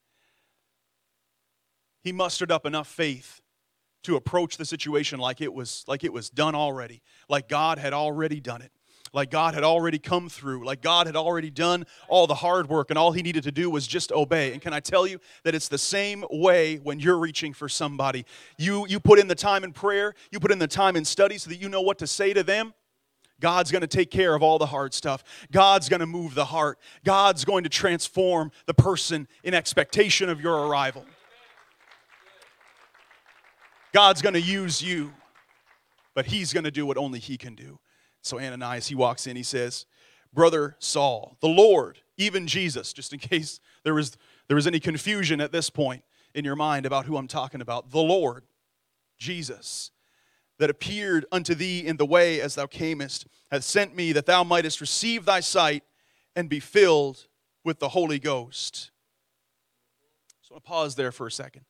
he 2.02 2.12
mustered 2.12 2.50
up 2.50 2.66
enough 2.66 2.88
faith 2.88 3.40
to 4.02 4.16
approach 4.16 4.56
the 4.56 4.64
situation 4.64 5.20
like 5.20 5.40
it 5.40 5.52
was 5.52 5.84
like 5.86 6.02
it 6.02 6.12
was 6.12 6.28
done 6.28 6.54
already, 6.54 7.02
like 7.28 7.48
God 7.48 7.78
had 7.78 7.92
already 7.92 8.40
done 8.40 8.62
it 8.62 8.72
like 9.12 9.30
God 9.30 9.54
had 9.54 9.64
already 9.64 9.98
come 9.98 10.28
through, 10.28 10.64
like 10.64 10.80
God 10.80 11.06
had 11.06 11.16
already 11.16 11.50
done 11.50 11.84
all 12.08 12.26
the 12.26 12.34
hard 12.34 12.68
work, 12.68 12.90
and 12.90 12.98
all 12.98 13.12
he 13.12 13.22
needed 13.22 13.44
to 13.44 13.52
do 13.52 13.68
was 13.68 13.86
just 13.86 14.10
obey. 14.12 14.52
And 14.52 14.62
can 14.62 14.72
I 14.72 14.80
tell 14.80 15.06
you 15.06 15.18
that 15.44 15.54
it's 15.54 15.68
the 15.68 15.78
same 15.78 16.24
way 16.30 16.76
when 16.76 16.98
you're 16.98 17.18
reaching 17.18 17.52
for 17.52 17.68
somebody? 17.68 18.24
You, 18.56 18.86
you 18.86 19.00
put 19.00 19.18
in 19.18 19.28
the 19.28 19.34
time 19.34 19.64
in 19.64 19.72
prayer, 19.72 20.14
you 20.30 20.40
put 20.40 20.50
in 20.50 20.58
the 20.58 20.66
time 20.66 20.96
in 20.96 21.04
study 21.04 21.38
so 21.38 21.50
that 21.50 21.56
you 21.56 21.68
know 21.68 21.82
what 21.82 21.98
to 21.98 22.06
say 22.06 22.32
to 22.32 22.42
them. 22.42 22.74
God's 23.42 23.70
going 23.70 23.82
to 23.82 23.88
take 23.88 24.10
care 24.10 24.34
of 24.34 24.42
all 24.42 24.58
the 24.58 24.66
hard 24.66 24.94
stuff. 24.94 25.22
God's 25.50 25.90
going 25.90 26.00
to 26.00 26.06
move 26.06 26.34
the 26.34 26.46
heart. 26.46 26.78
God's 27.04 27.44
going 27.44 27.64
to 27.64 27.68
transform 27.68 28.52
the 28.66 28.72
person 28.72 29.28
in 29.42 29.52
expectation 29.52 30.30
of 30.30 30.40
your 30.40 30.68
arrival. 30.68 31.04
God's 33.92 34.22
going 34.22 34.34
to 34.34 34.40
use 34.40 34.80
you, 34.80 35.12
but 36.14 36.26
He's 36.26 36.52
going 36.54 36.64
to 36.64 36.70
do 36.70 36.86
what 36.86 36.96
only 36.96 37.18
He 37.18 37.36
can 37.36 37.54
do. 37.54 37.78
So 38.22 38.38
Ananias, 38.38 38.86
he 38.86 38.94
walks 38.94 39.26
in, 39.26 39.36
he 39.36 39.42
says, 39.42 39.84
Brother 40.32 40.76
Saul, 40.78 41.36
the 41.40 41.48
Lord, 41.48 41.98
even 42.16 42.46
Jesus, 42.46 42.92
just 42.92 43.12
in 43.12 43.18
case 43.18 43.60
there 43.82 43.94
was, 43.94 44.16
there 44.48 44.54
was 44.54 44.66
any 44.66 44.80
confusion 44.80 45.40
at 45.40 45.52
this 45.52 45.68
point 45.68 46.04
in 46.34 46.44
your 46.44 46.56
mind 46.56 46.86
about 46.86 47.06
who 47.06 47.16
I'm 47.16 47.26
talking 47.26 47.60
about, 47.60 47.90
the 47.90 48.00
Lord, 48.00 48.44
Jesus, 49.18 49.90
that 50.58 50.70
appeared 50.70 51.26
unto 51.32 51.54
thee 51.54 51.86
in 51.86 51.96
the 51.96 52.06
way 52.06 52.40
as 52.40 52.54
thou 52.54 52.66
camest, 52.66 53.26
hath 53.50 53.64
sent 53.64 53.96
me 53.96 54.12
that 54.12 54.26
thou 54.26 54.44
mightest 54.44 54.80
receive 54.80 55.24
thy 55.24 55.40
sight 55.40 55.82
and 56.36 56.48
be 56.48 56.60
filled 56.60 57.26
with 57.64 57.78
the 57.78 57.90
Holy 57.90 58.18
Ghost. 58.18 58.90
So 60.42 60.52
I 60.52 60.54
want 60.54 60.64
to 60.64 60.68
pause 60.68 60.94
there 60.94 61.12
for 61.12 61.26
a 61.26 61.32
second. 61.32 61.64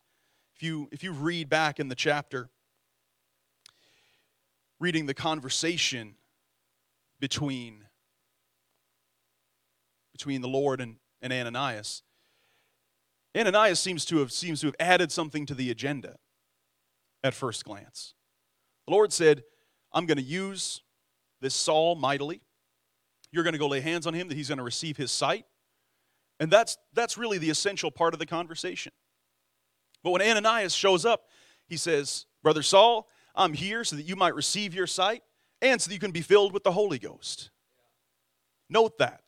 If 0.55 0.62
you, 0.62 0.89
if 0.93 1.03
you 1.03 1.12
read 1.12 1.49
back 1.49 1.81
in 1.81 1.89
the 1.89 1.95
chapter, 1.95 2.51
reading 4.79 5.07
the 5.07 5.15
conversation 5.15 6.17
between, 7.21 7.85
between 10.12 10.41
the 10.41 10.49
Lord 10.49 10.81
and, 10.81 10.97
and 11.23 11.33
Ananias. 11.33 12.03
Ananias 13.37 13.81
seems 13.81 14.05
to 14.07 14.19
have 14.19 14.31
seems 14.33 14.61
to 14.61 14.67
have 14.67 14.77
added 14.79 15.11
something 15.11 15.47
to 15.47 15.55
the 15.55 15.71
agenda 15.71 16.17
at 17.23 17.33
first 17.33 17.65
glance. 17.65 18.15
The 18.87 18.93
Lord 18.93 19.12
said, 19.12 19.45
I'm 19.93 20.07
going 20.07 20.19
to 20.19 20.25
use 20.25 20.83
this 21.41 21.55
Saul 21.55 21.95
mightily. 21.95 22.41
You're 23.31 23.45
going 23.45 23.55
to 23.55 23.59
go 23.59 23.69
lay 23.69 23.81
hands 23.81 24.07
on 24.07 24.15
him 24.15 24.29
that 24.29 24.37
he's 24.37 24.49
going 24.49 24.59
to 24.59 24.65
receive 24.65 24.97
his 24.97 25.11
sight. 25.11 25.47
And 26.41 26.51
that's 26.51 26.77
that's 26.93 27.17
really 27.17 27.39
the 27.39 27.51
essential 27.51 27.91
part 27.91 28.15
of 28.15 28.21
the 28.21 28.27
conversation. 28.27 28.93
But 30.03 30.11
when 30.11 30.23
Ananias 30.23 30.75
shows 30.75 31.05
up, 31.05 31.25
he 31.69 31.77
says, 31.77 32.27
Brother 32.43 32.62
Saul, 32.62 33.09
I'm 33.35 33.53
here 33.53 33.85
so 33.85 33.97
that 33.97 34.03
you 34.03 34.17
might 34.17 34.35
receive 34.35 34.75
your 34.75 34.87
sight 34.87 35.23
and 35.61 35.81
so 35.81 35.89
that 35.89 35.95
you 35.95 36.01
can 36.01 36.11
be 36.11 36.21
filled 36.21 36.53
with 36.53 36.65
the 36.65 36.73
Holy 36.73 36.99
Ghost. 36.99 37.51
Note 38.69 38.99
that. 38.99 39.22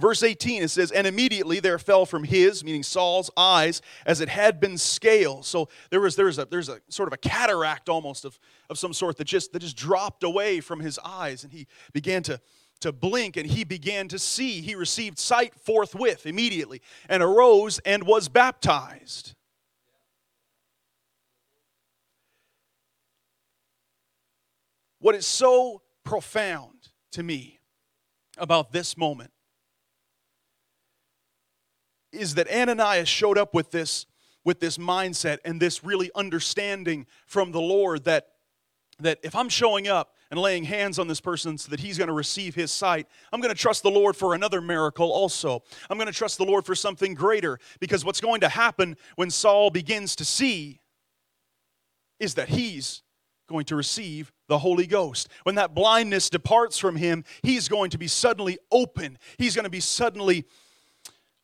Verse 0.00 0.22
18, 0.22 0.62
it 0.62 0.68
says, 0.68 0.90
And 0.90 1.06
immediately 1.06 1.60
there 1.60 1.78
fell 1.78 2.04
from 2.04 2.24
his, 2.24 2.62
meaning 2.62 2.82
Saul's, 2.82 3.30
eyes 3.36 3.80
as 4.04 4.20
it 4.20 4.28
had 4.28 4.60
been 4.60 4.76
scales. 4.76 5.46
So 5.46 5.68
there 5.90 6.00
was, 6.00 6.16
there's, 6.16 6.38
a, 6.38 6.44
there's 6.44 6.68
a 6.68 6.80
sort 6.88 7.08
of 7.08 7.12
a 7.12 7.16
cataract 7.16 7.88
almost 7.88 8.24
of, 8.24 8.38
of 8.68 8.78
some 8.78 8.92
sort 8.92 9.16
that 9.16 9.24
just, 9.24 9.52
that 9.52 9.60
just 9.60 9.76
dropped 9.76 10.22
away 10.22 10.60
from 10.60 10.80
his 10.80 10.98
eyes, 11.04 11.44
and 11.44 11.52
he 11.52 11.66
began 11.92 12.22
to, 12.24 12.40
to 12.80 12.92
blink, 12.92 13.36
and 13.36 13.46
he 13.46 13.64
began 13.64 14.08
to 14.08 14.18
see. 14.18 14.60
He 14.60 14.74
received 14.74 15.18
sight 15.18 15.54
forthwith, 15.54 16.26
immediately, 16.26 16.82
and 17.08 17.22
arose 17.22 17.78
and 17.80 18.04
was 18.04 18.28
baptized. 18.28 19.34
What 25.00 25.14
is 25.14 25.26
so 25.26 25.82
profound 26.04 26.88
to 27.12 27.22
me 27.22 27.60
about 28.36 28.72
this 28.72 28.96
moment 28.96 29.30
is 32.18 32.34
that 32.34 32.50
Ananias 32.50 33.08
showed 33.08 33.38
up 33.38 33.54
with 33.54 33.70
this 33.70 34.06
with 34.44 34.60
this 34.60 34.78
mindset 34.78 35.38
and 35.44 35.60
this 35.60 35.84
really 35.84 36.10
understanding 36.14 37.06
from 37.26 37.52
the 37.52 37.60
Lord 37.60 38.04
that 38.04 38.28
that 39.00 39.18
if 39.22 39.36
I'm 39.36 39.48
showing 39.48 39.86
up 39.86 40.14
and 40.30 40.40
laying 40.40 40.64
hands 40.64 40.98
on 40.98 41.06
this 41.06 41.20
person 41.20 41.56
so 41.56 41.70
that 41.70 41.80
he's 41.80 41.98
going 41.98 42.08
to 42.08 42.14
receive 42.14 42.54
his 42.54 42.72
sight, 42.72 43.06
I'm 43.32 43.40
going 43.40 43.54
to 43.54 43.60
trust 43.60 43.82
the 43.82 43.90
Lord 43.90 44.16
for 44.16 44.34
another 44.34 44.60
miracle 44.60 45.10
also. 45.10 45.62
I'm 45.88 45.96
going 45.98 46.08
to 46.08 46.12
trust 46.12 46.38
the 46.38 46.44
Lord 46.44 46.66
for 46.66 46.74
something 46.74 47.14
greater 47.14 47.58
because 47.78 48.04
what's 48.04 48.20
going 48.20 48.40
to 48.40 48.48
happen 48.48 48.96
when 49.16 49.30
Saul 49.30 49.70
begins 49.70 50.16
to 50.16 50.24
see 50.24 50.80
is 52.18 52.34
that 52.34 52.48
he's 52.48 53.02
going 53.48 53.64
to 53.66 53.76
receive 53.76 54.32
the 54.48 54.58
Holy 54.58 54.86
Ghost. 54.86 55.28
When 55.44 55.54
that 55.54 55.74
blindness 55.74 56.28
departs 56.28 56.78
from 56.78 56.96
him, 56.96 57.24
he's 57.42 57.68
going 57.68 57.90
to 57.90 57.98
be 57.98 58.08
suddenly 58.08 58.58
open. 58.70 59.18
He's 59.38 59.54
going 59.54 59.64
to 59.64 59.70
be 59.70 59.80
suddenly 59.80 60.44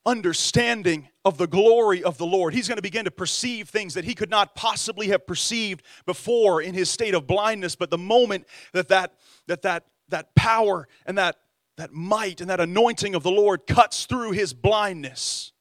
understanding 0.06 1.08
of 1.24 1.38
the 1.38 1.46
glory 1.46 2.02
of 2.02 2.18
the 2.18 2.26
Lord. 2.26 2.54
He's 2.54 2.68
going 2.68 2.76
to 2.76 2.82
begin 2.82 3.06
to 3.06 3.10
perceive 3.10 3.68
things 3.68 3.94
that 3.94 4.04
he 4.04 4.14
could 4.14 4.30
not 4.30 4.54
possibly 4.54 5.08
have 5.08 5.26
perceived 5.26 5.82
before 6.06 6.60
in 6.60 6.74
his 6.74 6.90
state 6.90 7.14
of 7.14 7.26
blindness. 7.26 7.76
But 7.76 7.90
the 7.90 7.98
moment 7.98 8.46
that 8.72 8.88
that, 8.88 9.14
that, 9.46 9.62
that, 9.62 9.86
that 10.08 10.34
power 10.34 10.86
and 11.06 11.16
that, 11.18 11.36
that 11.76 11.92
might 11.92 12.40
and 12.40 12.50
that 12.50 12.60
anointing 12.60 13.14
of 13.14 13.22
the 13.22 13.30
Lord 13.30 13.66
cuts 13.66 14.06
through 14.06 14.32
his 14.32 14.52
blindness, 14.52 15.52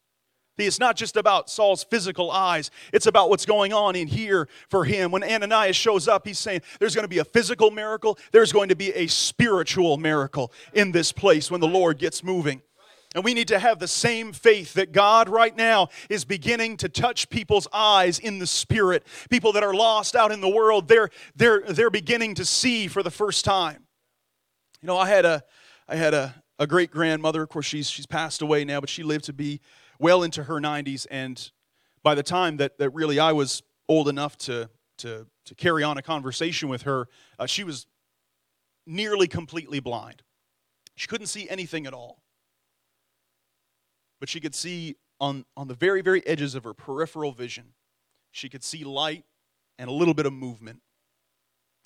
it's 0.58 0.79
not 0.79 0.95
just 0.95 1.17
about 1.17 1.49
Saul's 1.49 1.84
physical 1.84 2.29
eyes, 2.29 2.69
it's 2.91 3.08
about 3.08 3.29
what's 3.29 3.45
going 3.45 3.73
on 3.73 3.95
in 3.95 4.08
here 4.08 4.47
for 4.69 4.86
him. 4.86 5.10
When 5.12 5.23
Ananias 5.23 5.75
shows 5.75 6.08
up, 6.08 6.27
he's 6.27 6.38
saying 6.38 6.62
there's 6.79 6.93
going 6.93 7.06
to 7.06 7.10
be 7.10 7.17
a 7.17 7.25
physical 7.25 7.71
miracle, 7.71 8.19
there's 8.32 8.51
going 8.51 8.69
to 8.69 8.75
be 8.75 8.93
a 8.93 9.08
spiritual 9.08 9.97
miracle 9.97 10.51
in 10.73 10.91
this 10.91 11.12
place 11.12 11.49
when 11.49 11.60
the 11.60 11.67
Lord 11.67 11.97
gets 11.97 12.23
moving. 12.23 12.62
And 13.15 13.23
we 13.23 13.34
need 13.34 13.47
to 13.49 13.60
have 13.60 13.80
the 13.80 13.88
same 13.88 14.34
faith 14.34 14.73
that 14.73 14.91
God 14.91 15.30
right 15.30 15.56
now 15.56 15.89
is 16.10 16.26
beginning 16.26 16.78
to 16.78 16.89
touch 16.89 17.30
people's 17.30 17.67
eyes 17.71 18.17
in 18.17 18.39
the 18.39 18.47
spirit. 18.47 19.06
People 19.30 19.54
that 19.54 19.63
are 19.63 19.73
lost 19.73 20.15
out 20.15 20.32
in 20.32 20.41
the 20.41 20.49
world, 20.49 20.88
they're, 20.88 21.10
they're, 21.36 21.62
they're 21.62 21.91
beginning 21.91 22.36
to 22.36 22.45
see 22.45 22.88
for 22.88 23.04
the 23.04 23.12
first 23.12 23.45
time. 23.45 23.86
You 24.82 24.88
know, 24.88 24.97
I 24.97 25.08
had 25.08 25.26
a, 25.26 25.43
I 25.88 25.95
had 25.95 26.15
a, 26.15 26.43
a 26.58 26.65
great 26.65 26.89
grandmother. 26.89 27.43
Of 27.43 27.49
course, 27.49 27.67
she's, 27.67 27.89
she's 27.89 28.08
passed 28.08 28.41
away 28.41 28.65
now, 28.65 28.80
but 28.80 28.89
she 28.89 29.04
lived 29.04 29.26
to 29.26 29.34
be 29.34 29.62
well 29.99 30.23
into 30.23 30.43
her 30.43 30.56
90s. 30.56 31.06
And 31.12 31.52
by 32.02 32.15
the 32.15 32.23
time 32.23 32.58
that, 32.58 32.80
that 32.80 32.89
really 32.91 33.19
I 33.19 33.32
was 33.32 33.62
old 33.88 34.10
enough 34.10 34.38
to, 34.39 34.71
to, 34.99 35.28
to 35.45 35.56
carry 35.56 35.84
on 35.84 35.99
a 35.99 36.02
conversation 36.02 36.67
with 36.67 36.82
her, 36.82 37.08
uh, 37.38 37.45
she 37.45 37.63
was 37.63 37.86
nearly 38.88 39.28
completely 39.28 39.80
blind. 39.80 40.23
She 40.95 41.08
couldn't 41.08 41.28
see 41.28 41.47
anything 41.47 41.86
at 41.86 41.93
all. 41.93 42.22
But 44.23 44.29
she 44.29 44.39
could 44.39 44.55
see 44.55 44.95
on, 45.19 45.43
on 45.57 45.67
the 45.67 45.73
very, 45.73 46.01
very 46.01 46.25
edges 46.25 46.55
of 46.55 46.63
her 46.63 46.73
peripheral 46.73 47.33
vision, 47.33 47.73
she 48.31 48.47
could 48.47 48.63
see 48.63 48.86
light 48.86 49.25
and 49.77 49.89
a 49.89 49.91
little 49.91 50.13
bit 50.13 50.25
of 50.25 50.31
movement. 50.31 50.79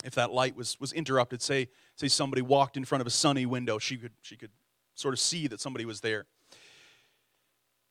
If 0.04 0.14
that 0.14 0.30
light 0.30 0.54
was, 0.54 0.78
was 0.78 0.92
interrupted, 0.92 1.42
say, 1.42 1.66
say 1.96 2.06
somebody 2.06 2.40
walked 2.40 2.76
in 2.76 2.84
front 2.84 3.00
of 3.00 3.08
a 3.08 3.10
sunny 3.10 3.44
window, 3.44 3.80
she 3.80 3.96
could, 3.96 4.12
she 4.22 4.36
could 4.36 4.52
sort 4.94 5.14
of 5.14 5.18
see 5.18 5.48
that 5.48 5.60
somebody 5.60 5.84
was 5.84 6.00
there. 6.00 6.26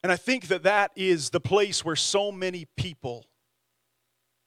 And 0.02 0.14
I 0.14 0.16
think 0.16 0.48
that 0.48 0.64
that 0.64 0.92
is 0.96 1.32
the 1.32 1.42
place 1.42 1.84
where 1.84 1.98
so 1.98 2.32
many 2.32 2.70
people 2.78 3.26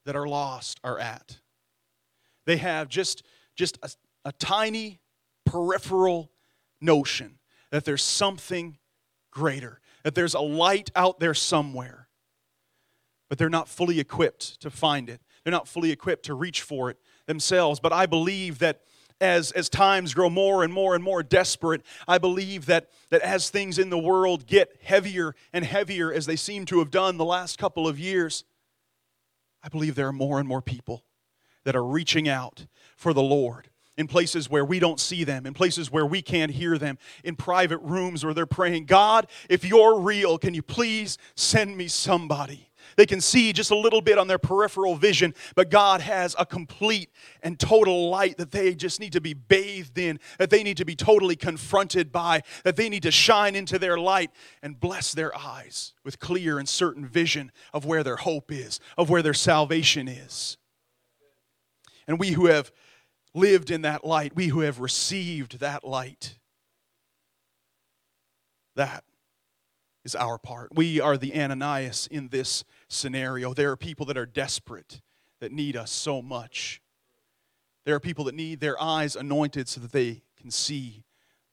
that 0.05 0.15
are 0.15 0.27
lost 0.27 0.79
are 0.83 0.97
at. 0.97 1.37
They 2.47 2.57
have 2.57 2.89
just, 2.89 3.21
just 3.55 3.77
a, 3.83 3.91
a 4.25 4.31
tiny 4.31 4.99
peripheral 5.45 6.31
notion 6.81 7.37
that 7.69 7.85
there's 7.85 8.01
something 8.01 8.79
greater, 9.29 9.79
that 10.03 10.15
there's 10.15 10.33
a 10.33 10.39
light 10.39 10.89
out 10.95 11.19
there 11.19 11.33
somewhere, 11.33 12.07
but 13.29 13.37
they're 13.37 13.49
not 13.49 13.69
fully 13.69 13.99
equipped 13.99 14.61
to 14.61 14.69
find 14.69 15.09
it. 15.09 15.21
They're 15.43 15.51
not 15.51 15.67
fully 15.67 15.91
equipped 15.91 16.25
to 16.25 16.33
reach 16.33 16.61
for 16.61 16.89
it 16.89 16.97
themselves. 17.25 17.79
But 17.79 17.93
I 17.93 18.05
believe 18.05 18.59
that 18.59 18.81
as, 19.19 19.51
as 19.51 19.69
times 19.69 20.13
grow 20.13 20.29
more 20.29 20.63
and 20.63 20.73
more 20.73 20.95
and 20.95 21.03
more 21.03 21.23
desperate, 21.23 21.83
I 22.07 22.17
believe 22.17 22.65
that, 22.65 22.89
that 23.09 23.21
as 23.21 23.49
things 23.49 23.79
in 23.79 23.89
the 23.89 23.97
world 23.97 24.47
get 24.47 24.79
heavier 24.83 25.35
and 25.53 25.63
heavier, 25.63 26.11
as 26.11 26.25
they 26.25 26.35
seem 26.35 26.65
to 26.65 26.79
have 26.79 26.91
done 26.91 27.17
the 27.17 27.25
last 27.25 27.57
couple 27.57 27.87
of 27.87 27.99
years, 27.99 28.43
I 29.63 29.69
believe 29.69 29.95
there 29.95 30.07
are 30.07 30.13
more 30.13 30.39
and 30.39 30.47
more 30.47 30.61
people 30.61 31.05
that 31.63 31.75
are 31.75 31.83
reaching 31.83 32.27
out 32.27 32.65
for 32.95 33.13
the 33.13 33.21
Lord 33.21 33.70
in 34.01 34.07
places 34.07 34.49
where 34.49 34.65
we 34.65 34.79
don't 34.79 34.99
see 34.99 35.23
them, 35.23 35.45
in 35.45 35.53
places 35.53 35.89
where 35.89 36.05
we 36.05 36.21
can't 36.21 36.51
hear 36.51 36.77
them, 36.77 36.97
in 37.23 37.37
private 37.37 37.77
rooms 37.77 38.25
where 38.25 38.33
they're 38.33 38.45
praying, 38.45 38.85
God, 38.85 39.27
if 39.47 39.63
you're 39.63 39.99
real, 39.99 40.37
can 40.37 40.53
you 40.53 40.63
please 40.63 41.17
send 41.35 41.77
me 41.77 41.87
somebody? 41.87 42.67
They 42.97 43.05
can 43.05 43.21
see 43.21 43.53
just 43.53 43.69
a 43.69 43.77
little 43.77 44.01
bit 44.01 44.17
on 44.17 44.27
their 44.27 44.39
peripheral 44.39 44.95
vision, 44.95 45.35
but 45.55 45.69
God 45.69 46.01
has 46.01 46.35
a 46.37 46.47
complete 46.47 47.11
and 47.43 47.59
total 47.59 48.09
light 48.09 48.37
that 48.37 48.51
they 48.51 48.73
just 48.73 48.99
need 48.99 49.13
to 49.13 49.21
be 49.21 49.35
bathed 49.35 49.99
in, 49.99 50.19
that 50.39 50.49
they 50.49 50.63
need 50.63 50.77
to 50.77 50.85
be 50.85 50.95
totally 50.95 51.35
confronted 51.35 52.11
by, 52.11 52.41
that 52.63 52.75
they 52.75 52.89
need 52.89 53.03
to 53.03 53.11
shine 53.11 53.55
into 53.55 53.77
their 53.77 53.97
light 53.97 54.31
and 54.63 54.79
bless 54.79 55.13
their 55.13 55.33
eyes 55.37 55.93
with 56.03 56.19
clear 56.19 56.57
and 56.57 56.67
certain 56.67 57.05
vision 57.05 57.51
of 57.71 57.85
where 57.85 58.03
their 58.03 58.17
hope 58.17 58.51
is, 58.51 58.79
of 58.97 59.11
where 59.11 59.21
their 59.21 59.35
salvation 59.35 60.07
is. 60.07 60.57
And 62.07 62.19
we 62.19 62.31
who 62.31 62.47
have 62.47 62.71
lived 63.33 63.71
in 63.71 63.81
that 63.83 64.05
light, 64.05 64.35
we 64.35 64.47
who 64.47 64.61
have 64.61 64.79
received 64.79 65.59
that 65.59 65.83
light, 65.83 66.37
that 68.75 69.03
is 70.03 70.15
our 70.15 70.37
part. 70.37 70.75
We 70.75 70.99
are 70.99 71.17
the 71.17 71.39
Ananias 71.39 72.07
in 72.07 72.29
this 72.29 72.63
scenario. 72.87 73.53
There 73.53 73.71
are 73.71 73.77
people 73.77 74.05
that 74.07 74.17
are 74.17 74.25
desperate, 74.25 75.01
that 75.39 75.51
need 75.51 75.75
us 75.75 75.91
so 75.91 76.21
much. 76.21 76.81
There 77.85 77.95
are 77.95 77.99
people 77.99 78.25
that 78.25 78.35
need 78.35 78.59
their 78.59 78.81
eyes 78.81 79.15
anointed 79.15 79.67
so 79.67 79.81
that 79.81 79.91
they 79.91 80.23
can 80.39 80.51
see 80.51 81.03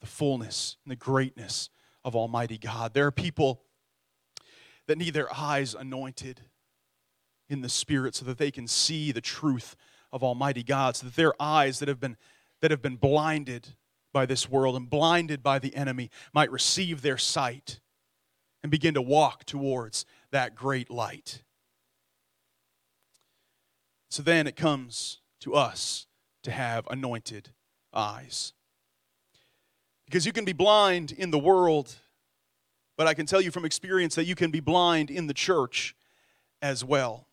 the 0.00 0.06
fullness 0.06 0.76
and 0.84 0.92
the 0.92 0.96
greatness 0.96 1.70
of 2.04 2.14
Almighty 2.14 2.58
God. 2.58 2.94
There 2.94 3.06
are 3.06 3.12
people 3.12 3.62
that 4.86 4.98
need 4.98 5.14
their 5.14 5.32
eyes 5.34 5.74
anointed 5.74 6.42
in 7.48 7.62
the 7.62 7.68
Spirit 7.68 8.14
so 8.14 8.24
that 8.26 8.38
they 8.38 8.50
can 8.50 8.66
see 8.66 9.10
the 9.10 9.20
truth 9.20 9.74
of 10.12 10.22
Almighty 10.22 10.62
God, 10.62 10.96
so 10.96 11.06
that 11.06 11.16
their 11.16 11.34
eyes 11.40 11.78
that 11.78 11.88
have 11.88 12.00
been, 12.00 12.16
that 12.60 12.70
have 12.70 12.82
been 12.82 12.96
blinded 12.96 13.68
by 14.12 14.26
this 14.26 14.48
world 14.48 14.74
and 14.74 14.88
blinded 14.88 15.42
by 15.42 15.58
the 15.58 15.74
enemy 15.74 16.10
might 16.32 16.50
receive 16.50 17.02
their 17.02 17.18
sight 17.18 17.80
and 18.62 18.70
begin 18.70 18.94
to 18.94 19.02
walk 19.02 19.44
towards 19.44 20.04
that 20.30 20.54
great 20.54 20.90
light. 20.90 21.42
So 24.10 24.22
then 24.22 24.46
it 24.46 24.56
comes 24.56 25.20
to 25.40 25.54
us 25.54 26.06
to 26.42 26.50
have 26.50 26.86
anointed 26.90 27.50
eyes. 27.92 28.54
Because 30.06 30.24
you 30.24 30.32
can 30.32 30.44
be 30.44 30.54
blind 30.54 31.12
in 31.12 31.30
the 31.30 31.38
world, 31.38 31.94
but 32.96 33.06
I 33.06 33.14
can 33.14 33.26
tell 33.26 33.40
you 33.40 33.50
from 33.50 33.64
experience 33.64 34.14
that 34.14 34.24
you 34.24 34.34
can 34.34 34.50
be 34.50 34.60
blind 34.60 35.10
in 35.10 35.26
the 35.26 35.34
church 35.34 35.94
as 36.62 36.82
well. 36.82 37.27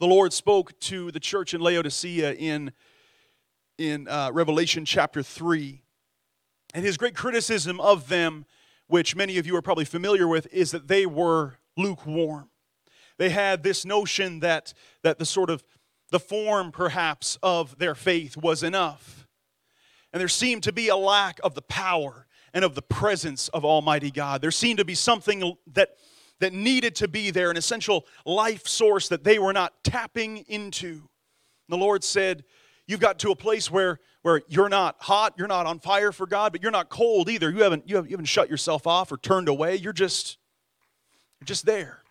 The 0.00 0.06
Lord 0.06 0.32
spoke 0.32 0.76
to 0.80 1.12
the 1.12 1.20
church 1.20 1.54
in 1.54 1.60
Laodicea 1.60 2.32
in, 2.32 2.72
in 3.78 4.08
uh, 4.08 4.30
Revelation 4.32 4.84
chapter 4.84 5.22
3. 5.22 5.82
And 6.74 6.84
his 6.84 6.96
great 6.96 7.14
criticism 7.14 7.80
of 7.80 8.08
them 8.08 8.46
which 8.90 9.14
many 9.14 9.38
of 9.38 9.46
you 9.46 9.56
are 9.56 9.62
probably 9.62 9.84
familiar 9.84 10.26
with, 10.26 10.48
is 10.52 10.72
that 10.72 10.88
they 10.88 11.06
were 11.06 11.58
lukewarm. 11.76 12.50
They 13.18 13.30
had 13.30 13.62
this 13.62 13.84
notion 13.84 14.40
that, 14.40 14.74
that 15.02 15.18
the 15.18 15.24
sort 15.24 15.48
of 15.48 15.62
the 16.10 16.18
form 16.18 16.72
perhaps 16.72 17.38
of 17.42 17.78
their 17.78 17.94
faith 17.94 18.36
was 18.36 18.62
enough. 18.62 19.28
And 20.12 20.20
there 20.20 20.28
seemed 20.28 20.64
to 20.64 20.72
be 20.72 20.88
a 20.88 20.96
lack 20.96 21.38
of 21.44 21.54
the 21.54 21.62
power 21.62 22.26
and 22.52 22.64
of 22.64 22.74
the 22.74 22.82
presence 22.82 23.48
of 23.48 23.64
Almighty 23.64 24.10
God. 24.10 24.42
There 24.42 24.50
seemed 24.50 24.78
to 24.78 24.84
be 24.84 24.96
something 24.96 25.56
that, 25.72 25.90
that 26.40 26.52
needed 26.52 26.96
to 26.96 27.08
be 27.08 27.30
there, 27.30 27.50
an 27.50 27.56
essential 27.56 28.06
life 28.26 28.66
source 28.66 29.08
that 29.08 29.24
they 29.24 29.38
were 29.38 29.52
not 29.52 29.72
tapping 29.84 30.38
into. 30.48 31.02
the 31.68 31.76
Lord 31.76 32.02
said, 32.02 32.44
You've 32.86 32.98
got 32.98 33.20
to 33.20 33.30
a 33.30 33.36
place 33.36 33.70
where, 33.70 34.00
where 34.22 34.42
you're 34.48 34.68
not 34.68 34.96
hot, 34.98 35.34
you're 35.38 35.46
not 35.46 35.64
on 35.64 35.78
fire 35.78 36.10
for 36.10 36.26
God, 36.26 36.50
but 36.50 36.60
you're 36.60 36.72
not 36.72 36.88
cold 36.88 37.30
either. 37.30 37.48
You 37.48 37.62
haven't, 37.62 37.88
you 37.88 37.94
haven't, 37.94 38.10
you 38.10 38.14
haven't 38.14 38.26
shut 38.26 38.50
yourself 38.50 38.84
off 38.84 39.12
or 39.12 39.16
turned 39.16 39.48
away. 39.48 39.76
You're 39.76 39.92
just, 39.92 40.38
you're 41.38 41.46
just 41.46 41.64
there. 41.64 42.02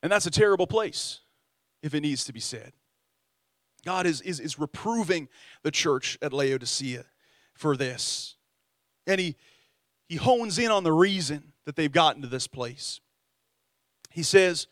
And 0.00 0.12
that's 0.12 0.26
a 0.26 0.30
terrible 0.30 0.68
place, 0.68 1.20
if 1.82 1.92
it 1.92 2.02
needs 2.02 2.24
to 2.26 2.32
be 2.32 2.38
said. 2.38 2.72
God 3.84 4.06
is, 4.06 4.20
is, 4.20 4.40
is 4.40 4.58
reproving 4.58 5.28
the 5.62 5.70
church 5.70 6.18
at 6.22 6.32
Laodicea 6.32 7.04
for 7.54 7.76
this. 7.76 8.36
And 9.06 9.20
he, 9.20 9.36
he 10.08 10.16
hones 10.16 10.58
in 10.58 10.70
on 10.70 10.84
the 10.84 10.92
reason 10.92 11.52
that 11.66 11.76
they've 11.76 11.92
gotten 11.92 12.22
to 12.22 12.28
this 12.28 12.46
place. 12.46 13.00
He 14.10 14.22
says, 14.22 14.66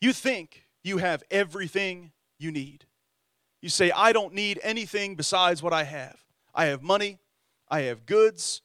You 0.00 0.12
think 0.12 0.66
you 0.82 0.98
have 0.98 1.22
everything 1.30 2.12
you 2.38 2.50
need. 2.50 2.84
You 3.62 3.68
say, 3.68 3.90
I 3.90 4.12
don't 4.12 4.34
need 4.34 4.60
anything 4.62 5.14
besides 5.14 5.62
what 5.62 5.72
I 5.72 5.84
have. 5.84 6.18
I 6.54 6.66
have 6.66 6.82
money, 6.82 7.18
I 7.68 7.82
have 7.82 8.06
goods, 8.06 8.62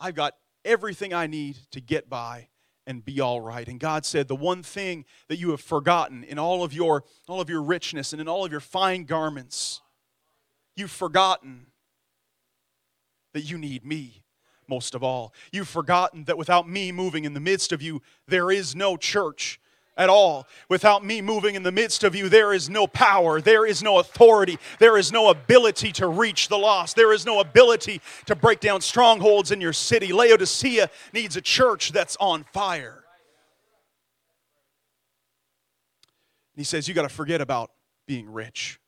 I've 0.00 0.14
got 0.14 0.34
everything 0.64 1.14
I 1.14 1.26
need 1.26 1.56
to 1.70 1.80
get 1.80 2.08
by 2.08 2.48
and 2.86 3.04
be 3.04 3.20
all 3.20 3.40
right. 3.40 3.66
And 3.66 3.80
God 3.80 4.04
said, 4.04 4.28
The 4.28 4.36
one 4.36 4.62
thing 4.62 5.04
that 5.28 5.38
you 5.38 5.50
have 5.50 5.60
forgotten 5.60 6.24
in 6.24 6.38
all 6.38 6.62
of 6.62 6.72
your, 6.72 7.04
all 7.28 7.40
of 7.40 7.48
your 7.48 7.62
richness 7.62 8.12
and 8.12 8.20
in 8.20 8.28
all 8.28 8.44
of 8.44 8.50
your 8.50 8.60
fine 8.60 9.04
garments, 9.04 9.80
you've 10.76 10.90
forgotten 10.90 11.66
that 13.32 13.42
you 13.42 13.58
need 13.58 13.84
me 13.84 14.24
most 14.68 14.94
of 14.94 15.02
all. 15.02 15.34
You've 15.52 15.68
forgotten 15.68 16.24
that 16.24 16.38
without 16.38 16.68
me 16.68 16.92
moving 16.92 17.24
in 17.24 17.34
the 17.34 17.40
midst 17.40 17.72
of 17.72 17.82
you, 17.82 18.00
there 18.26 18.50
is 18.50 18.74
no 18.74 18.96
church 18.96 19.60
at 19.96 20.08
all. 20.08 20.46
Without 20.68 21.04
me 21.04 21.20
moving 21.20 21.54
in 21.54 21.62
the 21.62 21.72
midst 21.72 22.04
of 22.04 22.14
you, 22.14 22.28
there 22.28 22.52
is 22.52 22.68
no 22.68 22.86
power, 22.86 23.40
there 23.40 23.66
is 23.66 23.82
no 23.82 23.98
authority, 23.98 24.58
there 24.78 24.98
is 24.98 25.12
no 25.12 25.30
ability 25.30 25.92
to 25.92 26.06
reach 26.06 26.48
the 26.48 26.58
lost, 26.58 26.96
there 26.96 27.12
is 27.12 27.24
no 27.24 27.40
ability 27.40 28.00
to 28.26 28.34
break 28.34 28.60
down 28.60 28.80
strongholds 28.80 29.50
in 29.50 29.60
your 29.60 29.72
city. 29.72 30.12
Laodicea 30.12 30.90
needs 31.12 31.36
a 31.36 31.40
church 31.40 31.92
that's 31.92 32.16
on 32.18 32.44
fire. 32.52 33.04
And 36.54 36.60
he 36.60 36.64
says, 36.64 36.88
You 36.88 36.94
got 36.94 37.02
to 37.02 37.08
forget 37.08 37.40
about 37.40 37.70
being 38.06 38.30
rich. 38.32 38.78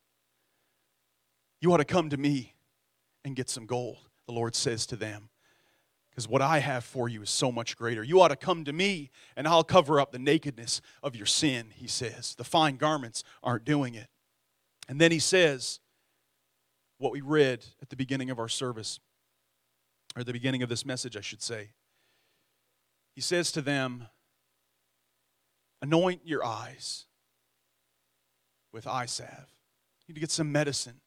You 1.61 1.73
ought 1.73 1.79
to 1.79 1.85
come 1.85 2.11
to 2.11 2.16
me 2.16 2.55
and 3.25 3.35
get 3.35 3.49
some 3.49 3.66
gold, 3.66 3.99
the 4.27 4.33
Lord 4.33 4.55
says 4.55 4.87
to 4.87 4.97
them 4.97 5.31
because 6.16 6.31
what 6.31 6.40
I 6.40 6.61
have 6.61 6.83
for 6.83 7.11
you 7.11 7.20
is 7.20 7.29
so 7.29 7.52
much 7.52 7.76
greater. 7.76 8.02
You 8.02 8.22
ought 8.22 8.29
to 8.29 8.37
come 8.37 8.64
to 8.64 8.72
me, 8.72 9.11
and 9.37 9.46
I'll 9.46 9.62
cover 9.62 10.00
up 10.00 10.12
the 10.12 10.18
nakedness 10.18 10.81
of 11.02 11.14
your 11.14 11.26
sin, 11.26 11.66
he 11.74 11.87
says. 11.87 12.35
The 12.37 12.42
fine 12.42 12.76
garments 12.79 13.22
aren't 13.42 13.66
doing 13.66 13.94
it. 13.94 14.09
And 14.88 14.98
then 14.98 15.12
he 15.12 15.18
says, 15.18 15.79
what 16.96 17.12
we 17.12 17.20
read 17.20 17.66
at 17.83 17.90
the 17.90 17.96
beginning 17.96 18.31
of 18.31 18.38
our 18.38 18.48
service, 18.48 18.98
or 20.16 20.24
the 20.24 20.33
beginning 20.33 20.62
of 20.62 20.70
this 20.70 20.87
message, 20.87 21.18
I 21.18 21.20
should 21.20 21.42
say. 21.42 21.72
He 23.14 23.20
says 23.20 23.52
to 23.52 23.61
them, 23.61 24.09
Anoint 25.83 26.22
your 26.24 26.42
eyes 26.42 27.05
with 28.72 28.87
eye 28.87 29.05
salve. 29.05 29.29
You 30.07 30.12
need 30.12 30.14
to 30.14 30.20
get 30.20 30.31
some 30.31 30.50
medicine 30.50 31.02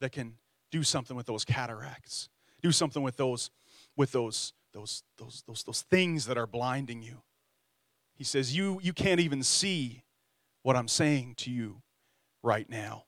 that 0.00 0.12
can 0.12 0.36
do 0.70 0.82
something 0.82 1.14
with 1.14 1.26
those 1.26 1.44
cataracts 1.44 2.30
do 2.62 2.72
something 2.72 3.02
with 3.02 3.16
those 3.16 3.50
with 3.98 4.12
those 4.12 4.54
those 4.72 5.02
those 5.18 5.42
those, 5.46 5.62
those 5.64 5.82
things 5.82 6.24
that 6.26 6.38
are 6.38 6.46
blinding 6.46 7.02
you. 7.02 7.18
He 8.14 8.24
says 8.24 8.56
you 8.56 8.80
you 8.82 8.94
can't 8.94 9.20
even 9.20 9.42
see 9.42 10.04
what 10.62 10.76
i'm 10.76 10.88
saying 10.88 11.34
to 11.36 11.50
you 11.50 11.82
right 12.42 12.70
now. 12.70 13.04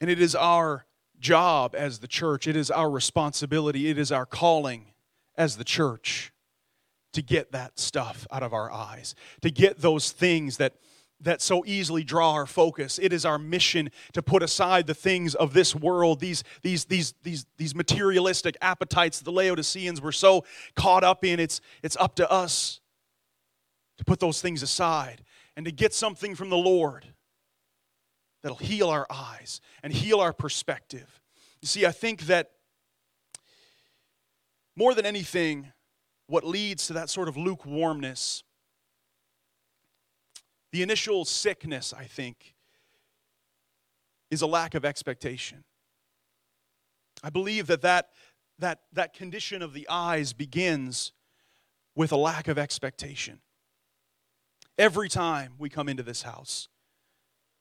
And 0.00 0.10
it 0.10 0.20
is 0.20 0.34
our 0.34 0.86
job 1.18 1.74
as 1.74 2.00
the 2.00 2.08
church 2.08 2.46
it 2.46 2.56
is 2.56 2.70
our 2.70 2.90
responsibility 2.90 3.88
it 3.88 3.98
is 3.98 4.12
our 4.12 4.26
calling 4.26 4.92
as 5.36 5.56
the 5.56 5.64
church 5.64 6.32
to 7.14 7.22
get 7.22 7.52
that 7.52 7.78
stuff 7.78 8.26
out 8.30 8.42
of 8.42 8.52
our 8.52 8.70
eyes 8.70 9.14
to 9.40 9.50
get 9.50 9.78
those 9.78 10.12
things 10.12 10.58
that 10.58 10.74
that 11.20 11.40
so 11.40 11.64
easily 11.66 12.04
draw 12.04 12.32
our 12.32 12.46
focus. 12.46 12.98
It 13.02 13.12
is 13.12 13.24
our 13.24 13.38
mission 13.38 13.90
to 14.12 14.22
put 14.22 14.42
aside 14.42 14.86
the 14.86 14.94
things 14.94 15.34
of 15.34 15.52
this 15.52 15.74
world, 15.74 16.20
these, 16.20 16.44
these, 16.62 16.84
these, 16.84 17.14
these, 17.22 17.46
these 17.56 17.74
materialistic 17.74 18.56
appetites 18.60 19.20
the 19.20 19.32
Laodiceans 19.32 20.00
were 20.00 20.12
so 20.12 20.44
caught 20.74 21.04
up 21.04 21.24
in. 21.24 21.40
It's, 21.40 21.60
it's 21.82 21.96
up 21.96 22.16
to 22.16 22.30
us 22.30 22.80
to 23.98 24.04
put 24.04 24.20
those 24.20 24.40
things 24.42 24.62
aside 24.62 25.22
and 25.56 25.64
to 25.64 25.72
get 25.72 25.94
something 25.94 26.34
from 26.34 26.50
the 26.50 26.56
Lord 26.56 27.06
that'll 28.42 28.58
heal 28.58 28.88
our 28.88 29.06
eyes 29.10 29.60
and 29.82 29.92
heal 29.92 30.20
our 30.20 30.32
perspective. 30.32 31.20
You 31.62 31.68
see, 31.68 31.86
I 31.86 31.92
think 31.92 32.22
that 32.22 32.50
more 34.76 34.94
than 34.94 35.06
anything, 35.06 35.72
what 36.26 36.44
leads 36.44 36.86
to 36.88 36.92
that 36.92 37.08
sort 37.08 37.28
of 37.28 37.36
lukewarmness 37.36 38.44
the 40.76 40.82
initial 40.82 41.24
sickness, 41.24 41.94
I 41.96 42.04
think, 42.04 42.54
is 44.30 44.42
a 44.42 44.46
lack 44.46 44.74
of 44.74 44.84
expectation. 44.84 45.64
I 47.24 47.30
believe 47.30 47.66
that 47.68 47.80
that, 47.80 48.10
that, 48.58 48.80
that 48.92 49.14
condition 49.14 49.62
of 49.62 49.72
the 49.72 49.88
eyes 49.88 50.34
begins 50.34 51.14
with 51.94 52.12
a 52.12 52.16
lack 52.16 52.46
of 52.46 52.58
expectation. 52.58 53.40
Every 54.76 55.08
time 55.08 55.54
we 55.56 55.70
come 55.70 55.88
into 55.88 56.02
this 56.02 56.20
house, 56.20 56.68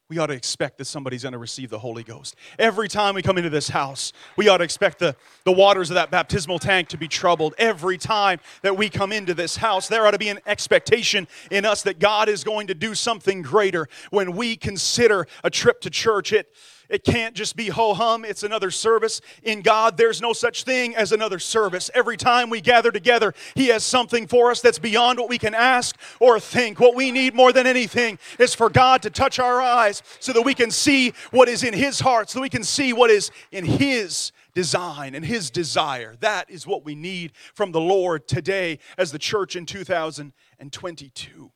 we 0.07 0.19
ought 0.19 0.27
to 0.27 0.33
expect 0.33 0.77
that 0.77 0.85
somebody's 0.85 1.23
going 1.23 1.33
to 1.33 1.39
receive 1.39 1.71
the 1.71 1.79
Holy 1.79 2.03
Ghost. 2.03 2.35
Every 2.59 2.87
time 2.87 3.15
we 3.15 3.23
come 3.23 3.39
into 3.39 3.49
this 3.49 3.69
house, 3.69 4.13
we 4.37 4.47
ought 4.47 4.57
to 4.57 4.63
expect 4.63 4.99
the, 4.99 5.15
the 5.45 5.51
waters 5.51 5.89
of 5.89 5.95
that 5.95 6.11
baptismal 6.11 6.59
tank 6.59 6.89
to 6.89 6.97
be 6.97 7.07
troubled. 7.07 7.55
Every 7.57 7.97
time 7.97 8.39
that 8.61 8.77
we 8.77 8.87
come 8.87 9.11
into 9.11 9.33
this 9.33 9.55
house, 9.55 9.87
there 9.87 10.05
ought 10.05 10.11
to 10.11 10.19
be 10.19 10.29
an 10.29 10.39
expectation 10.45 11.27
in 11.49 11.65
us 11.65 11.81
that 11.83 11.97
God 11.97 12.29
is 12.29 12.43
going 12.43 12.67
to 12.67 12.75
do 12.75 12.93
something 12.93 13.41
greater. 13.41 13.87
When 14.11 14.35
we 14.35 14.55
consider 14.55 15.27
a 15.43 15.49
trip 15.49 15.81
to 15.81 15.89
church, 15.89 16.31
it 16.31 16.53
it 16.89 17.03
can't 17.03 17.35
just 17.35 17.55
be 17.55 17.67
ho 17.67 17.93
hum, 17.93 18.25
it's 18.25 18.43
another 18.43 18.71
service. 18.71 19.21
In 19.43 19.61
God, 19.61 19.97
there's 19.97 20.21
no 20.21 20.33
such 20.33 20.63
thing 20.63 20.95
as 20.95 21.11
another 21.11 21.39
service. 21.39 21.89
Every 21.93 22.17
time 22.17 22.49
we 22.49 22.61
gather 22.61 22.91
together, 22.91 23.33
He 23.55 23.67
has 23.67 23.83
something 23.83 24.27
for 24.27 24.51
us 24.51 24.61
that's 24.61 24.79
beyond 24.79 25.19
what 25.19 25.29
we 25.29 25.37
can 25.37 25.53
ask 25.53 25.97
or 26.19 26.39
think. 26.39 26.79
What 26.79 26.95
we 26.95 27.11
need 27.11 27.33
more 27.33 27.51
than 27.51 27.67
anything 27.67 28.19
is 28.39 28.53
for 28.53 28.69
God 28.69 29.01
to 29.03 29.09
touch 29.09 29.39
our 29.39 29.61
eyes 29.61 30.03
so 30.19 30.33
that 30.33 30.43
we 30.43 30.53
can 30.53 30.71
see 30.71 31.13
what 31.31 31.49
is 31.49 31.63
in 31.63 31.73
His 31.73 31.99
heart, 31.99 32.29
so 32.29 32.41
we 32.41 32.49
can 32.49 32.63
see 32.63 32.93
what 32.93 33.09
is 33.09 33.31
in 33.51 33.65
His 33.65 34.31
design 34.53 35.15
and 35.15 35.25
His 35.25 35.51
desire. 35.51 36.15
That 36.21 36.49
is 36.49 36.65
what 36.65 36.85
we 36.85 36.95
need 36.95 37.33
from 37.53 37.71
the 37.71 37.81
Lord 37.81 38.27
today 38.27 38.79
as 38.97 39.11
the 39.11 39.19
church 39.19 39.55
in 39.55 39.65
2022. 39.65 41.51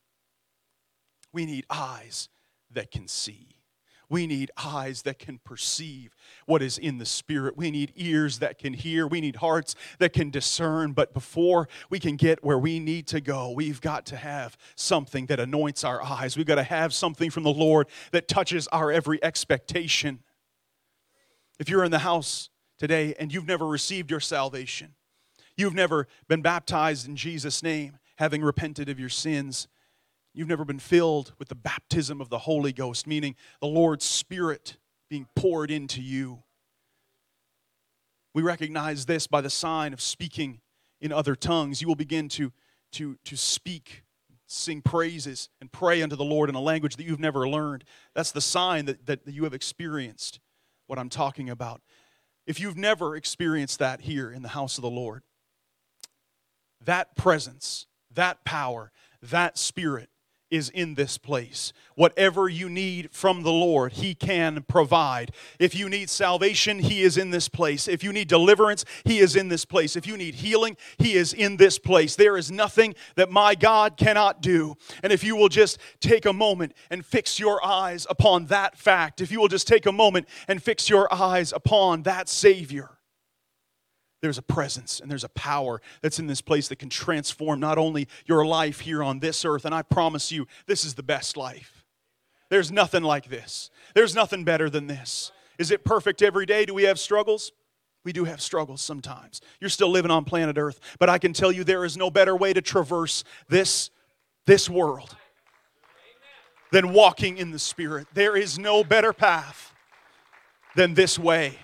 We 1.31 1.45
need 1.45 1.65
eyes 1.69 2.29
that 2.71 2.91
can 2.91 3.07
see. 3.07 3.58
We 4.09 4.25
need 4.25 4.49
eyes 4.57 5.03
that 5.03 5.19
can 5.19 5.37
perceive 5.37 6.15
what 6.47 6.63
is 6.63 6.79
in 6.79 6.97
the 6.97 7.05
Spirit. 7.05 7.55
We 7.55 7.69
need 7.69 7.93
ears 7.95 8.39
that 8.39 8.57
can 8.57 8.73
hear. 8.73 9.05
We 9.05 9.21
need 9.21 9.37
hearts 9.37 9.75
that 9.99 10.13
can 10.13 10.31
discern. 10.31 10.93
But 10.93 11.13
before 11.13 11.69
we 11.91 11.99
can 11.99 12.15
get 12.15 12.43
where 12.43 12.57
we 12.57 12.79
need 12.79 13.05
to 13.07 13.21
go, 13.21 13.51
we've 13.51 13.81
got 13.81 14.07
to 14.07 14.17
have 14.17 14.57
something 14.75 15.27
that 15.27 15.39
anoints 15.39 15.83
our 15.83 16.01
eyes. 16.01 16.35
We've 16.35 16.47
got 16.47 16.55
to 16.55 16.63
have 16.63 16.93
something 16.93 17.29
from 17.29 17.43
the 17.43 17.53
Lord 17.53 17.87
that 18.11 18.27
touches 18.27 18.67
our 18.69 18.91
every 18.91 19.23
expectation. 19.23 20.23
If 21.59 21.69
you're 21.69 21.83
in 21.83 21.91
the 21.91 21.99
house 21.99 22.49
today 22.79 23.13
and 23.19 23.31
you've 23.31 23.47
never 23.47 23.67
received 23.67 24.09
your 24.09 24.21
salvation, 24.21 24.95
you've 25.55 25.75
never 25.75 26.07
been 26.27 26.41
baptized 26.41 27.07
in 27.07 27.15
Jesus' 27.15 27.61
name, 27.61 27.99
having 28.15 28.41
repented 28.41 28.89
of 28.89 28.99
your 28.99 29.09
sins, 29.09 29.67
You've 30.33 30.47
never 30.47 30.65
been 30.65 30.79
filled 30.79 31.33
with 31.39 31.49
the 31.49 31.55
baptism 31.55 32.21
of 32.21 32.29
the 32.29 32.39
Holy 32.39 32.71
Ghost, 32.71 33.07
meaning 33.07 33.35
the 33.61 33.67
Lord's 33.67 34.05
Spirit 34.05 34.77
being 35.09 35.27
poured 35.35 35.71
into 35.71 36.01
you. 36.01 36.43
We 38.33 38.43
recognize 38.43 39.05
this 39.05 39.25
by 39.25 39.41
the 39.41 39.49
sign 39.49 39.91
of 39.91 40.01
speaking 40.01 40.61
in 41.01 41.11
other 41.11 41.35
tongues. 41.35 41.81
You 41.81 41.87
will 41.87 41.95
begin 41.95 42.29
to, 42.29 42.53
to, 42.93 43.17
to 43.25 43.35
speak, 43.35 44.03
sing 44.45 44.81
praises, 44.81 45.49
and 45.59 45.71
pray 45.71 46.03
unto 46.03 46.15
the 46.15 46.23
Lord 46.23 46.47
in 46.47 46.55
a 46.55 46.61
language 46.61 46.95
that 46.97 47.05
you've 47.05 47.19
never 47.19 47.49
learned. 47.49 47.83
That's 48.13 48.31
the 48.31 48.41
sign 48.41 48.85
that, 48.85 49.07
that 49.07 49.27
you 49.27 49.45
have 49.45 49.55
experienced 49.55 50.39
what 50.85 50.99
I'm 50.99 51.09
talking 51.09 51.49
about. 51.49 51.81
If 52.45 52.59
you've 52.59 52.77
never 52.77 53.15
experienced 53.15 53.79
that 53.79 54.01
here 54.01 54.31
in 54.31 54.43
the 54.43 54.49
house 54.49 54.77
of 54.77 54.83
the 54.83 54.89
Lord, 54.89 55.23
that 56.85 57.15
presence, 57.15 57.87
that 58.13 58.45
power, 58.45 58.91
that 59.21 59.57
spirit 59.57 60.09
is 60.51 60.69
in 60.69 60.95
this 60.95 61.17
place. 61.17 61.73
Whatever 61.95 62.47
you 62.47 62.69
need 62.69 63.12
from 63.12 63.43
the 63.43 63.51
Lord, 63.51 63.93
He 63.93 64.15
can 64.15 64.63
provide. 64.67 65.31
If 65.59 65.75
you 65.75 65.89
need 65.89 66.09
salvation, 66.09 66.79
He 66.79 67.01
is 67.01 67.17
in 67.17 67.31
this 67.31 67.49
place. 67.49 67.88
If 67.88 68.03
you 68.03 68.13
need 68.13 68.27
deliverance, 68.27 68.85
He 69.03 69.19
is 69.19 69.35
in 69.35 69.49
this 69.49 69.65
place. 69.65 69.95
If 69.95 70.07
you 70.07 70.17
need 70.17 70.35
healing, 70.35 70.77
He 70.97 71.13
is 71.13 71.33
in 71.33 71.57
this 71.57 71.79
place. 71.79 72.15
There 72.15 72.38
is 72.38 72.51
nothing 72.51 72.95
that 73.15 73.29
my 73.31 73.55
God 73.55 73.97
cannot 73.97 74.41
do. 74.41 74.75
And 75.03 75.12
if 75.12 75.23
you 75.23 75.35
will 75.35 75.49
just 75.49 75.79
take 75.99 76.25
a 76.25 76.33
moment 76.33 76.73
and 76.89 77.05
fix 77.05 77.39
your 77.39 77.63
eyes 77.65 78.07
upon 78.09 78.45
that 78.47 78.77
fact, 78.77 79.21
if 79.21 79.31
you 79.31 79.39
will 79.39 79.47
just 79.47 79.67
take 79.67 79.85
a 79.85 79.91
moment 79.91 80.27
and 80.47 80.62
fix 80.62 80.89
your 80.89 81.13
eyes 81.13 81.51
upon 81.53 82.03
that 82.03 82.29
Savior, 82.29 82.98
there's 84.21 84.38
a 84.38 84.43
presence 84.43 84.99
and 84.99 85.10
there's 85.10 85.23
a 85.23 85.29
power 85.29 85.82
that's 86.01 86.19
in 86.19 86.27
this 86.27 86.41
place 86.41 86.67
that 86.67 86.77
can 86.77 86.89
transform 86.89 87.60
not 87.60 87.77
only 87.77 88.08
your 88.25 88.45
life 88.45 88.82
here 88.82 89.01
on 89.03 89.19
this 89.19 89.45
earth, 89.45 89.65
and 89.65 89.73
I 89.73 89.82
promise 89.82 90.32
you, 90.32 90.47
this 90.65 90.84
is 90.84 90.95
the 90.95 91.03
best 91.03 91.38
life. 91.38 91.86
There's 92.49 92.71
nothing 92.71 93.03
like 93.03 93.29
this, 93.29 93.69
there's 93.95 94.15
nothing 94.15 94.43
better 94.43 94.69
than 94.69 94.88
this. 94.88 95.32
Is 95.58 95.71
it 95.71 95.84
perfect 95.84 96.21
every 96.21 96.45
day? 96.45 96.65
Do 96.65 96.73
we 96.73 96.84
have 96.84 96.97
struggles? 96.97 97.51
We 98.05 98.13
do 98.13 98.23
have 98.23 98.39
struggles 98.39 98.82
sometimes. 98.82 99.41
You're 99.60 99.69
still 99.69 99.89
living 99.89 100.10
on 100.10 100.23
planet 100.23 100.58
Earth, 100.58 100.79
but 100.99 101.10
I 101.10 101.17
can 101.17 101.34
tell 101.34 101.51
you 101.51 101.65
there 101.65 101.84
is 101.84 101.97
no 101.97 102.10
better 102.10 102.36
way 102.36 102.53
to 102.53 102.62
traverse 102.62 103.25
this, 103.49 103.89
this 104.45 104.69
world 104.69 105.15
than 106.71 106.93
walking 106.93 107.38
in 107.38 107.51
the 107.51 107.60
Spirit. 107.60 108.08
There 108.13 108.38
is 108.38 108.58
no 108.58 108.84
better 108.84 109.12
path 109.12 109.73
than 110.75 110.93
this 110.93 111.19
way. 111.19 111.58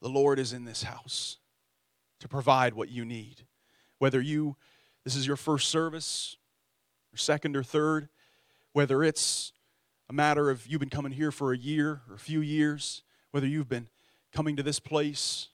The 0.00 0.08
Lord 0.08 0.38
is 0.38 0.52
in 0.52 0.64
this 0.64 0.82
house 0.82 1.36
to 2.20 2.28
provide 2.28 2.74
what 2.74 2.88
you 2.88 3.04
need. 3.04 3.46
Whether 3.98 4.20
you, 4.20 4.56
this 5.04 5.14
is 5.14 5.26
your 5.26 5.36
first 5.36 5.68
service, 5.68 6.36
or 7.12 7.16
second 7.16 7.56
or 7.56 7.62
third, 7.62 8.08
whether 8.72 9.02
it's 9.02 9.52
a 10.08 10.12
matter 10.12 10.50
of 10.50 10.66
you've 10.66 10.80
been 10.80 10.88
coming 10.88 11.12
here 11.12 11.30
for 11.30 11.52
a 11.52 11.58
year 11.58 12.02
or 12.08 12.14
a 12.14 12.18
few 12.18 12.40
years, 12.40 13.02
whether 13.30 13.46
you've 13.46 13.68
been 13.68 13.88
coming 14.32 14.56
to 14.56 14.62
this 14.62 14.80
place 14.80 15.49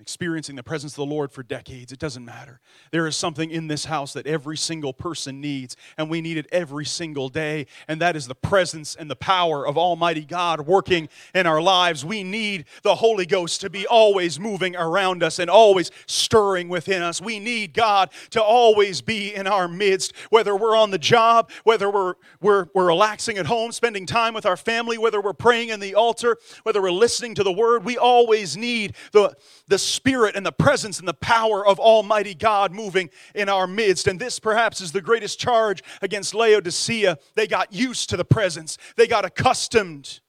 experiencing 0.00 0.56
the 0.56 0.62
presence 0.62 0.92
of 0.92 0.96
the 0.96 1.06
Lord 1.06 1.30
for 1.30 1.44
decades. 1.44 1.92
It 1.92 2.00
doesn't 2.00 2.24
matter. 2.24 2.60
There 2.90 3.06
is 3.06 3.16
something 3.16 3.50
in 3.50 3.68
this 3.68 3.84
house 3.84 4.12
that 4.14 4.26
every 4.26 4.56
single 4.56 4.92
person 4.92 5.40
needs, 5.40 5.76
and 5.96 6.10
we 6.10 6.20
need 6.20 6.36
it 6.36 6.46
every 6.50 6.84
single 6.84 7.28
day, 7.28 7.66
and 7.86 8.00
that 8.00 8.16
is 8.16 8.26
the 8.26 8.34
presence 8.34 8.96
and 8.96 9.08
the 9.08 9.16
power 9.16 9.66
of 9.66 9.78
Almighty 9.78 10.24
God 10.24 10.62
working 10.62 11.08
in 11.32 11.46
our 11.46 11.62
lives. 11.62 12.04
We 12.04 12.24
need 12.24 12.64
the 12.82 12.96
Holy 12.96 13.24
Ghost 13.24 13.60
to 13.60 13.70
be 13.70 13.86
always 13.86 14.40
moving 14.40 14.74
around 14.74 15.22
us 15.22 15.38
and 15.38 15.48
always 15.48 15.92
stirring 16.06 16.68
within 16.68 17.00
us. 17.00 17.20
We 17.20 17.38
need 17.38 17.72
God 17.72 18.10
to 18.30 18.42
always 18.42 19.00
be 19.00 19.32
in 19.32 19.46
our 19.46 19.68
midst, 19.68 20.12
whether 20.30 20.56
we're 20.56 20.76
on 20.76 20.90
the 20.90 20.98
job, 20.98 21.50
whether 21.62 21.88
we're, 21.88 22.14
we're, 22.40 22.66
we're 22.74 22.88
relaxing 22.88 23.38
at 23.38 23.46
home, 23.46 23.70
spending 23.70 24.06
time 24.06 24.34
with 24.34 24.44
our 24.44 24.56
family, 24.56 24.98
whether 24.98 25.20
we're 25.20 25.32
praying 25.32 25.68
in 25.68 25.78
the 25.78 25.94
altar, 25.94 26.36
whether 26.64 26.82
we're 26.82 26.90
listening 26.90 27.36
to 27.36 27.44
the 27.44 27.52
Word. 27.52 27.84
We 27.84 27.96
always 27.96 28.56
need 28.56 28.96
the, 29.12 29.36
the 29.68 29.83
Spirit 29.84 30.36
and 30.36 30.44
the 30.44 30.52
presence 30.52 30.98
and 30.98 31.06
the 31.06 31.14
power 31.14 31.66
of 31.66 31.78
Almighty 31.78 32.34
God 32.34 32.72
moving 32.72 33.10
in 33.34 33.48
our 33.48 33.66
midst. 33.66 34.06
And 34.06 34.18
this 34.18 34.38
perhaps 34.38 34.80
is 34.80 34.92
the 34.92 35.00
greatest 35.00 35.38
charge 35.38 35.82
against 36.02 36.34
Laodicea. 36.34 37.18
They 37.34 37.46
got 37.46 37.72
used 37.72 38.10
to 38.10 38.16
the 38.16 38.24
presence, 38.24 38.78
they 38.96 39.06
got 39.06 39.24
accustomed 39.24 40.20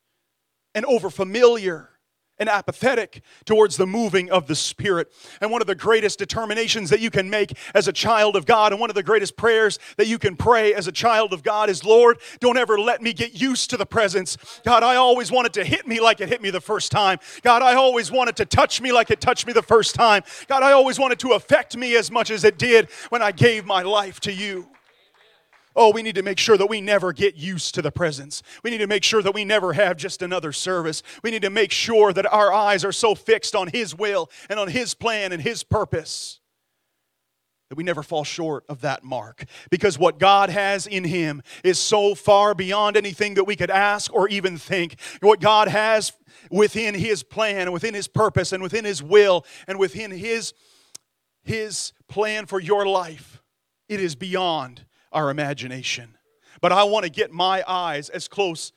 and 0.73 0.85
overfamiliar 0.85 1.87
and 2.39 2.49
apathetic 2.49 3.21
towards 3.45 3.77
the 3.77 3.87
moving 3.87 4.29
of 4.29 4.47
the 4.47 4.55
Spirit. 4.55 5.11
And 5.41 5.51
one 5.51 5.61
of 5.61 5.67
the 5.67 5.75
greatest 5.75 6.19
determinations 6.19 6.89
that 6.89 6.99
you 6.99 7.09
can 7.09 7.29
make 7.29 7.57
as 7.73 7.87
a 7.87 7.93
child 7.93 8.35
of 8.35 8.45
God, 8.45 8.71
and 8.71 8.81
one 8.81 8.89
of 8.89 8.95
the 8.95 9.03
greatest 9.03 9.37
prayers 9.37 9.79
that 9.97 10.07
you 10.07 10.17
can 10.17 10.35
pray 10.35 10.73
as 10.73 10.87
a 10.87 10.91
child 10.91 11.33
of 11.33 11.43
God 11.43 11.69
is 11.69 11.83
Lord, 11.83 12.17
don't 12.39 12.57
ever 12.57 12.79
let 12.79 13.01
me 13.01 13.13
get 13.13 13.39
used 13.39 13.69
to 13.69 13.77
the 13.77 13.85
presence. 13.85 14.37
God, 14.65 14.83
I 14.83 14.95
always 14.95 15.31
wanted 15.31 15.53
to 15.53 15.63
hit 15.63 15.87
me 15.87 15.99
like 15.99 16.21
it 16.21 16.29
hit 16.29 16.41
me 16.41 16.49
the 16.49 16.61
first 16.61 16.91
time. 16.91 17.19
God, 17.41 17.61
I 17.61 17.75
always 17.75 18.11
wanted 18.11 18.35
to 18.37 18.45
touch 18.45 18.81
me 18.81 18.91
like 18.91 19.11
it 19.11 19.21
touched 19.21 19.47
me 19.47 19.53
the 19.53 19.61
first 19.61 19.95
time. 19.95 20.23
God, 20.47 20.63
I 20.63 20.71
always 20.71 20.99
wanted 20.99 21.19
to 21.19 21.31
affect 21.31 21.77
me 21.77 21.95
as 21.95 22.11
much 22.11 22.31
as 22.31 22.43
it 22.43 22.57
did 22.57 22.89
when 23.09 23.21
I 23.21 23.31
gave 23.31 23.65
my 23.65 23.81
life 23.81 24.19
to 24.21 24.33
you. 24.33 24.67
Oh, 25.75 25.91
we 25.91 26.01
need 26.01 26.15
to 26.15 26.23
make 26.23 26.39
sure 26.39 26.57
that 26.57 26.69
we 26.69 26.79
never 26.79 27.11
get 27.11 27.35
used 27.35 27.75
to 27.75 27.81
the 27.81 27.91
presence. 27.91 28.41
We 28.63 28.71
need 28.71 28.77
to 28.77 28.87
make 28.87 29.03
sure 29.03 29.21
that 29.21 29.33
we 29.33 29.43
never 29.43 29.73
have 29.73 29.97
just 29.97 30.21
another 30.21 30.51
service. 30.51 31.03
We 31.21 31.31
need 31.31 31.41
to 31.41 31.49
make 31.49 31.71
sure 31.71 32.13
that 32.13 32.31
our 32.31 32.53
eyes 32.53 32.85
are 32.85 32.93
so 32.93 33.13
fixed 33.13 33.55
on 33.55 33.67
His 33.67 33.93
will 33.93 34.29
and 34.49 34.59
on 34.59 34.69
His 34.69 34.93
plan 34.93 35.33
and 35.33 35.41
His 35.41 35.63
purpose 35.63 36.39
that 37.69 37.75
we 37.75 37.83
never 37.83 38.03
fall 38.03 38.23
short 38.23 38.63
of 38.69 38.81
that 38.81 39.03
mark. 39.03 39.43
Because 39.69 39.97
what 39.97 40.19
God 40.19 40.49
has 40.49 40.87
in 40.87 41.03
Him 41.03 41.41
is 41.63 41.79
so 41.79 42.15
far 42.15 42.53
beyond 42.53 42.95
anything 42.95 43.33
that 43.33 43.45
we 43.45 43.55
could 43.55 43.71
ask 43.71 44.13
or 44.13 44.29
even 44.29 44.57
think. 44.57 44.99
What 45.19 45.41
God 45.41 45.67
has 45.67 46.13
within 46.49 46.95
His 46.95 47.23
plan 47.23 47.61
and 47.61 47.73
within 47.73 47.93
His 47.93 48.07
purpose 48.07 48.53
and 48.53 48.63
within 48.63 48.85
His 48.85 49.03
will 49.03 49.45
and 49.67 49.77
within 49.79 50.11
His, 50.11 50.53
His 51.43 51.91
plan 52.07 52.45
for 52.45 52.61
your 52.61 52.85
life, 52.85 53.41
it 53.89 53.99
is 53.99 54.15
beyond 54.15 54.85
our 55.15 55.31
imagination. 55.31 56.17
But 56.61 56.71
I 56.71 56.83
want 56.83 57.05
to 57.05 57.11
get 57.11 57.31
my 57.31 57.63
eyes 57.67 58.09
as 58.09 58.27
close 58.27 58.71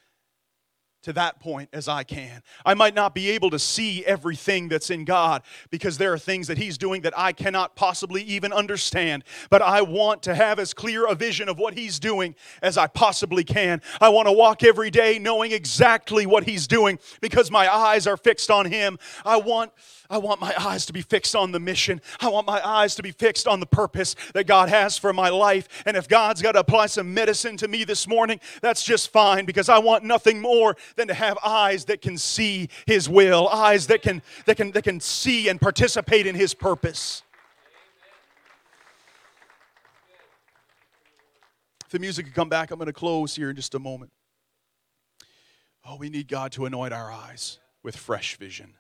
to 1.02 1.12
that 1.12 1.38
point 1.38 1.68
as 1.72 1.86
I 1.88 2.02
can. 2.02 2.42
I 2.66 2.74
might 2.74 2.94
not 2.94 3.14
be 3.14 3.30
able 3.30 3.50
to 3.50 3.58
see 3.58 4.04
everything 4.04 4.68
that's 4.68 4.90
in 4.90 5.04
God 5.04 5.42
because 5.70 5.96
there 5.96 6.12
are 6.12 6.18
things 6.18 6.48
that 6.48 6.58
He's 6.58 6.76
doing 6.76 7.02
that 7.02 7.16
I 7.16 7.32
cannot 7.32 7.76
possibly 7.76 8.22
even 8.22 8.52
understand. 8.52 9.24
But 9.48 9.62
I 9.62 9.82
want 9.82 10.24
to 10.24 10.34
have 10.34 10.58
as 10.58 10.74
clear 10.74 11.06
a 11.06 11.14
vision 11.14 11.48
of 11.48 11.58
what 11.58 11.74
He's 11.74 11.98
doing 12.00 12.34
as 12.62 12.76
I 12.76 12.88
possibly 12.88 13.44
can. 13.44 13.80
I 14.00 14.08
want 14.08 14.26
to 14.26 14.32
walk 14.32 14.64
every 14.64 14.90
day 14.90 15.18
knowing 15.18 15.52
exactly 15.52 16.26
what 16.26 16.44
He's 16.44 16.66
doing 16.66 16.98
because 17.20 17.50
my 17.50 17.72
eyes 17.72 18.06
are 18.06 18.16
fixed 18.16 18.50
on 18.50 18.66
Him. 18.66 18.98
I 19.24 19.36
want 19.36 19.70
I 20.10 20.16
want 20.16 20.40
my 20.40 20.54
eyes 20.58 20.86
to 20.86 20.92
be 20.94 21.02
fixed 21.02 21.36
on 21.36 21.52
the 21.52 21.60
mission. 21.60 22.00
I 22.20 22.28
want 22.28 22.46
my 22.46 22.66
eyes 22.66 22.94
to 22.94 23.02
be 23.02 23.10
fixed 23.10 23.46
on 23.46 23.60
the 23.60 23.66
purpose 23.66 24.16
that 24.32 24.46
God 24.46 24.70
has 24.70 24.96
for 24.96 25.12
my 25.12 25.28
life. 25.28 25.68
And 25.84 25.98
if 25.98 26.08
God's 26.08 26.40
got 26.40 26.52
to 26.52 26.60
apply 26.60 26.86
some 26.86 27.12
medicine 27.12 27.58
to 27.58 27.68
me 27.68 27.84
this 27.84 28.08
morning, 28.08 28.40
that's 28.62 28.82
just 28.82 29.10
fine 29.10 29.44
because 29.44 29.68
I 29.68 29.78
want 29.78 30.04
nothing 30.04 30.40
more 30.40 30.76
than 30.96 31.08
to 31.08 31.14
have 31.14 31.36
eyes 31.44 31.84
that 31.86 32.00
can 32.00 32.16
see 32.16 32.70
His 32.86 33.06
will, 33.06 33.48
eyes 33.48 33.86
that 33.88 34.00
can, 34.00 34.22
that 34.46 34.56
can, 34.56 34.70
that 34.72 34.82
can 34.82 34.98
see 34.98 35.48
and 35.48 35.60
participate 35.60 36.26
in 36.26 36.34
His 36.34 36.54
purpose. 36.54 37.22
If 41.84 41.92
the 41.92 41.98
music 41.98 42.26
could 42.26 42.34
come 42.34 42.48
back, 42.48 42.70
I'm 42.70 42.78
going 42.78 42.86
to 42.86 42.92
close 42.94 43.34
here 43.36 43.50
in 43.50 43.56
just 43.56 43.74
a 43.74 43.78
moment. 43.78 44.10
Oh, 45.86 45.96
we 45.96 46.08
need 46.08 46.28
God 46.28 46.52
to 46.52 46.64
anoint 46.64 46.92
our 46.94 47.10
eyes 47.12 47.58
with 47.82 47.96
fresh 47.96 48.36
vision. 48.36 48.74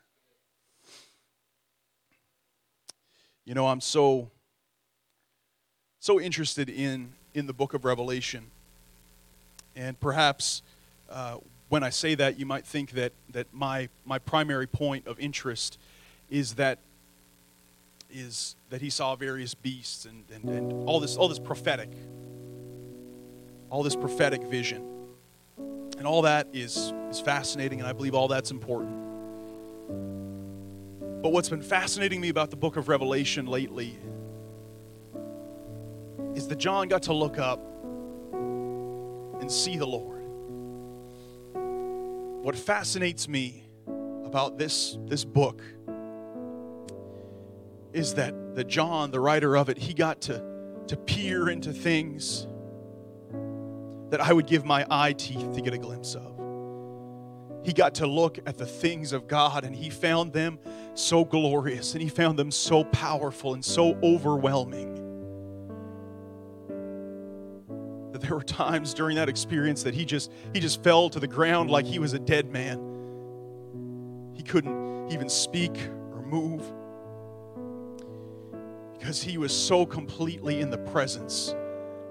You 3.48 3.54
know, 3.54 3.66
I'm 3.66 3.80
so 3.80 4.28
so 6.00 6.20
interested 6.20 6.68
in 6.68 7.14
in 7.32 7.46
the 7.46 7.54
book 7.54 7.72
of 7.72 7.86
Revelation, 7.86 8.50
and 9.74 9.98
perhaps 9.98 10.60
uh, 11.08 11.38
when 11.70 11.82
I 11.82 11.88
say 11.88 12.14
that, 12.16 12.38
you 12.38 12.44
might 12.44 12.66
think 12.66 12.90
that 12.90 13.12
that 13.30 13.46
my 13.54 13.88
my 14.04 14.18
primary 14.18 14.66
point 14.66 15.06
of 15.06 15.18
interest 15.18 15.78
is 16.28 16.56
that 16.56 16.78
is 18.12 18.54
that 18.68 18.82
he 18.82 18.90
saw 18.90 19.16
various 19.16 19.54
beasts 19.54 20.04
and, 20.04 20.24
and, 20.30 20.44
and 20.50 20.86
all 20.86 21.00
this 21.00 21.16
all 21.16 21.28
this 21.28 21.38
prophetic 21.38 21.88
all 23.70 23.82
this 23.82 23.96
prophetic 23.96 24.42
vision. 24.42 24.84
And 25.96 26.06
all 26.06 26.20
that 26.20 26.48
is 26.52 26.92
is 27.08 27.20
fascinating 27.22 27.80
and 27.80 27.88
i 27.88 27.94
believe 27.94 28.14
all 28.14 28.28
that's 28.28 28.50
important 28.50 30.27
but 31.22 31.32
what's 31.32 31.48
been 31.48 31.62
fascinating 31.62 32.20
me 32.20 32.28
about 32.28 32.50
the 32.50 32.56
book 32.56 32.76
of 32.76 32.88
Revelation 32.88 33.46
lately 33.46 33.98
is 36.34 36.46
that 36.48 36.56
John 36.56 36.86
got 36.88 37.02
to 37.04 37.12
look 37.12 37.38
up 37.38 37.60
and 39.40 39.50
see 39.50 39.76
the 39.76 39.86
Lord. 39.86 40.22
What 42.44 42.54
fascinates 42.54 43.28
me 43.28 43.64
about 44.24 44.58
this, 44.58 44.96
this 45.06 45.24
book 45.24 45.60
is 47.92 48.14
that, 48.14 48.54
that 48.54 48.68
John, 48.68 49.10
the 49.10 49.18
writer 49.18 49.56
of 49.56 49.68
it, 49.68 49.78
he 49.78 49.94
got 49.94 50.20
to, 50.22 50.42
to 50.86 50.96
peer 50.96 51.48
into 51.48 51.72
things 51.72 52.46
that 54.10 54.20
I 54.20 54.32
would 54.32 54.46
give 54.46 54.64
my 54.64 54.86
eye 54.88 55.14
teeth 55.14 55.52
to 55.54 55.60
get 55.60 55.74
a 55.74 55.78
glimpse 55.78 56.14
of. 56.14 56.37
He 57.68 57.74
got 57.74 57.96
to 57.96 58.06
look 58.06 58.38
at 58.46 58.56
the 58.56 58.64
things 58.64 59.12
of 59.12 59.28
God 59.28 59.62
and 59.62 59.76
he 59.76 59.90
found 59.90 60.32
them 60.32 60.58
so 60.94 61.22
glorious 61.22 61.92
and 61.92 62.02
he 62.02 62.08
found 62.08 62.38
them 62.38 62.50
so 62.50 62.82
powerful 62.82 63.52
and 63.52 63.62
so 63.62 63.94
overwhelming. 64.02 64.94
That 68.12 68.22
there 68.22 68.34
were 68.34 68.42
times 68.42 68.94
during 68.94 69.16
that 69.16 69.28
experience 69.28 69.82
that 69.82 69.92
he 69.92 70.06
just 70.06 70.32
he 70.54 70.60
just 70.60 70.82
fell 70.82 71.10
to 71.10 71.20
the 71.20 71.26
ground 71.26 71.70
like 71.70 71.84
he 71.84 71.98
was 71.98 72.14
a 72.14 72.18
dead 72.18 72.50
man. 72.50 74.32
He 74.32 74.42
couldn't 74.42 75.12
even 75.12 75.28
speak 75.28 75.76
or 76.14 76.22
move 76.22 76.62
because 78.98 79.22
he 79.22 79.36
was 79.36 79.54
so 79.54 79.84
completely 79.84 80.60
in 80.60 80.70
the 80.70 80.78
presence 80.78 81.54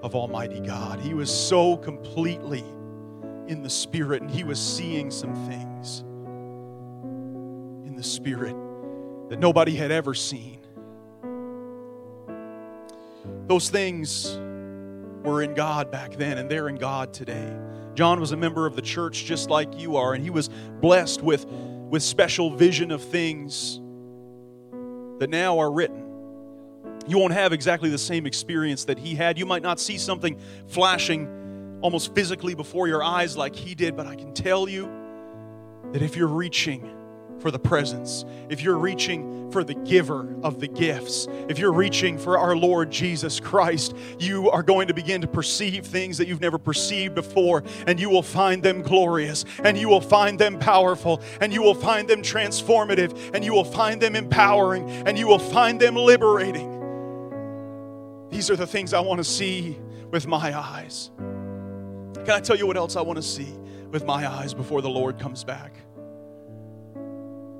of 0.04 0.14
Almighty 0.14 0.60
God. 0.60 1.00
He 1.00 1.14
was 1.14 1.36
so 1.36 1.76
completely 1.78 2.62
in 3.48 3.62
the 3.62 3.70
Spirit 3.70 4.22
and 4.22 4.30
he 4.30 4.44
was 4.44 4.60
seeing 4.60 5.10
some 5.10 5.34
things 5.48 6.00
in 7.86 7.94
the 7.96 8.02
Spirit 8.02 8.54
that 9.30 9.38
nobody 9.38 9.74
had 9.74 9.90
ever 9.90 10.14
seen. 10.14 10.60
Those 13.46 13.70
things 13.70 14.38
were 15.24 15.42
in 15.42 15.54
God 15.54 15.90
back 15.90 16.16
then, 16.16 16.38
and 16.38 16.50
they're 16.50 16.68
in 16.68 16.76
God 16.76 17.12
today. 17.12 17.56
John 17.94 18.20
was 18.20 18.32
a 18.32 18.36
member 18.36 18.66
of 18.66 18.76
the 18.76 18.82
church 18.82 19.24
just 19.24 19.50
like 19.50 19.80
you 19.80 19.96
are, 19.96 20.14
and 20.14 20.22
he 20.22 20.30
was 20.30 20.48
blessed 20.80 21.22
with, 21.22 21.46
with 21.46 22.02
special 22.02 22.50
vision 22.50 22.90
of 22.90 23.02
things 23.02 23.80
that 25.18 25.30
now 25.30 25.58
are 25.58 25.72
written. 25.72 26.04
You 27.06 27.18
won't 27.18 27.32
have 27.32 27.52
exactly 27.52 27.88
the 27.88 27.98
same 27.98 28.26
experience 28.26 28.84
that 28.84 28.98
he 28.98 29.14
had. 29.14 29.38
You 29.38 29.46
might 29.46 29.62
not 29.62 29.80
see 29.80 29.96
something 29.96 30.38
flashing 30.66 31.37
almost 31.80 32.14
physically 32.14 32.54
before 32.54 32.88
your 32.88 33.02
eyes 33.02 33.36
like 33.36 33.54
he 33.54 33.74
did, 33.74 33.96
but 33.96 34.06
I 34.06 34.14
can 34.14 34.34
tell 34.34 34.68
you 34.68 34.90
that 35.92 36.02
if 36.02 36.16
you're 36.16 36.26
reaching 36.26 36.94
for 37.40 37.50
the 37.50 37.58
presence, 37.58 38.24
if 38.48 38.62
you're 38.62 38.78
reaching 38.78 39.50
for 39.52 39.62
the 39.62 39.74
giver 39.74 40.34
of 40.42 40.60
the 40.60 40.66
gifts, 40.66 41.28
if 41.48 41.58
you're 41.58 41.72
reaching 41.72 42.18
for 42.18 42.36
our 42.36 42.56
Lord 42.56 42.90
Jesus 42.90 43.38
Christ, 43.38 43.94
you 44.18 44.50
are 44.50 44.62
going 44.62 44.88
to 44.88 44.94
begin 44.94 45.20
to 45.20 45.28
perceive 45.28 45.86
things 45.86 46.18
that 46.18 46.26
you've 46.26 46.40
never 46.40 46.58
perceived 46.58 47.14
before, 47.14 47.62
and 47.86 48.00
you 48.00 48.10
will 48.10 48.24
find 48.24 48.62
them 48.62 48.82
glorious, 48.82 49.44
and 49.62 49.78
you 49.78 49.88
will 49.88 50.00
find 50.00 50.38
them 50.38 50.58
powerful, 50.58 51.22
and 51.40 51.52
you 51.52 51.62
will 51.62 51.74
find 51.74 52.08
them 52.08 52.22
transformative, 52.22 53.16
and 53.32 53.44
you 53.44 53.52
will 53.52 53.64
find 53.64 54.02
them 54.02 54.16
empowering, 54.16 54.90
and 54.90 55.16
you 55.16 55.28
will 55.28 55.38
find 55.38 55.80
them 55.80 55.94
liberating. 55.94 56.74
These 58.30 58.50
are 58.50 58.56
the 58.56 58.66
things 58.66 58.92
I 58.92 59.00
want 59.00 59.18
to 59.18 59.24
see 59.24 59.78
with 60.10 60.26
my 60.26 60.58
eyes. 60.58 61.10
Can 62.28 62.36
I 62.36 62.40
tell 62.40 62.56
you 62.56 62.66
what 62.66 62.76
else 62.76 62.94
I 62.94 63.00
want 63.00 63.16
to 63.16 63.22
see 63.22 63.54
with 63.90 64.04
my 64.04 64.30
eyes 64.30 64.52
before 64.52 64.82
the 64.82 64.90
Lord 64.90 65.18
comes 65.18 65.44
back? 65.44 65.72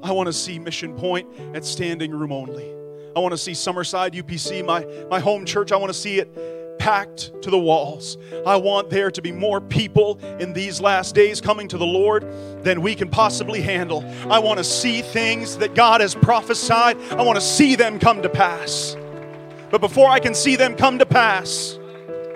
I 0.03 0.13
want 0.13 0.27
to 0.27 0.33
see 0.35 0.59
Mission 0.59 0.95
Point 0.95 1.27
at 1.55 1.65
standing 1.65 2.11
room 2.11 2.33
only. 2.33 2.71
I 3.17 3.21
want 3.21 3.33
to 3.33 3.39
see 3.39 3.53
Summerside 3.53 4.13
UPC, 4.13 4.63
my, 4.63 4.85
my 5.09 5.21
home 5.21 5.47
church. 5.47 5.73
I 5.73 5.77
want 5.77 5.89
to 5.89 5.99
see 5.99 6.19
it 6.19 6.79
packed 6.79 7.41
to 7.41 7.49
the 7.49 7.59
walls. 7.59 8.19
I 8.47 8.57
want 8.57 8.91
there 8.91 9.11
to 9.11 9.23
be 9.23 9.33
more 9.33 9.59
people 9.63 10.19
in 10.39 10.53
these 10.53 10.83
last 10.83 11.15
days 11.15 11.41
coming 11.41 11.67
to 11.69 11.79
the 11.79 11.87
Lord 11.87 12.31
than 12.63 12.83
we 12.83 12.95
can 12.95 13.09
possibly 13.09 13.63
handle. 13.63 14.05
I 14.31 14.39
want 14.39 14.59
to 14.59 14.65
see 14.65 15.01
things 15.01 15.57
that 15.57 15.75
God 15.75 16.03
has 16.03 16.15
prophesied. 16.15 17.01
I 17.13 17.23
want 17.23 17.37
to 17.37 17.43
see 17.43 17.75
them 17.75 17.99
come 17.99 18.21
to 18.21 18.29
pass. 18.29 18.99
But 19.71 19.81
before 19.81 20.11
I 20.11 20.21
can 20.21 20.35
see 20.35 20.57
them 20.57 20.77
come 20.77 20.99
to 20.99 21.07
pass 21.07 21.79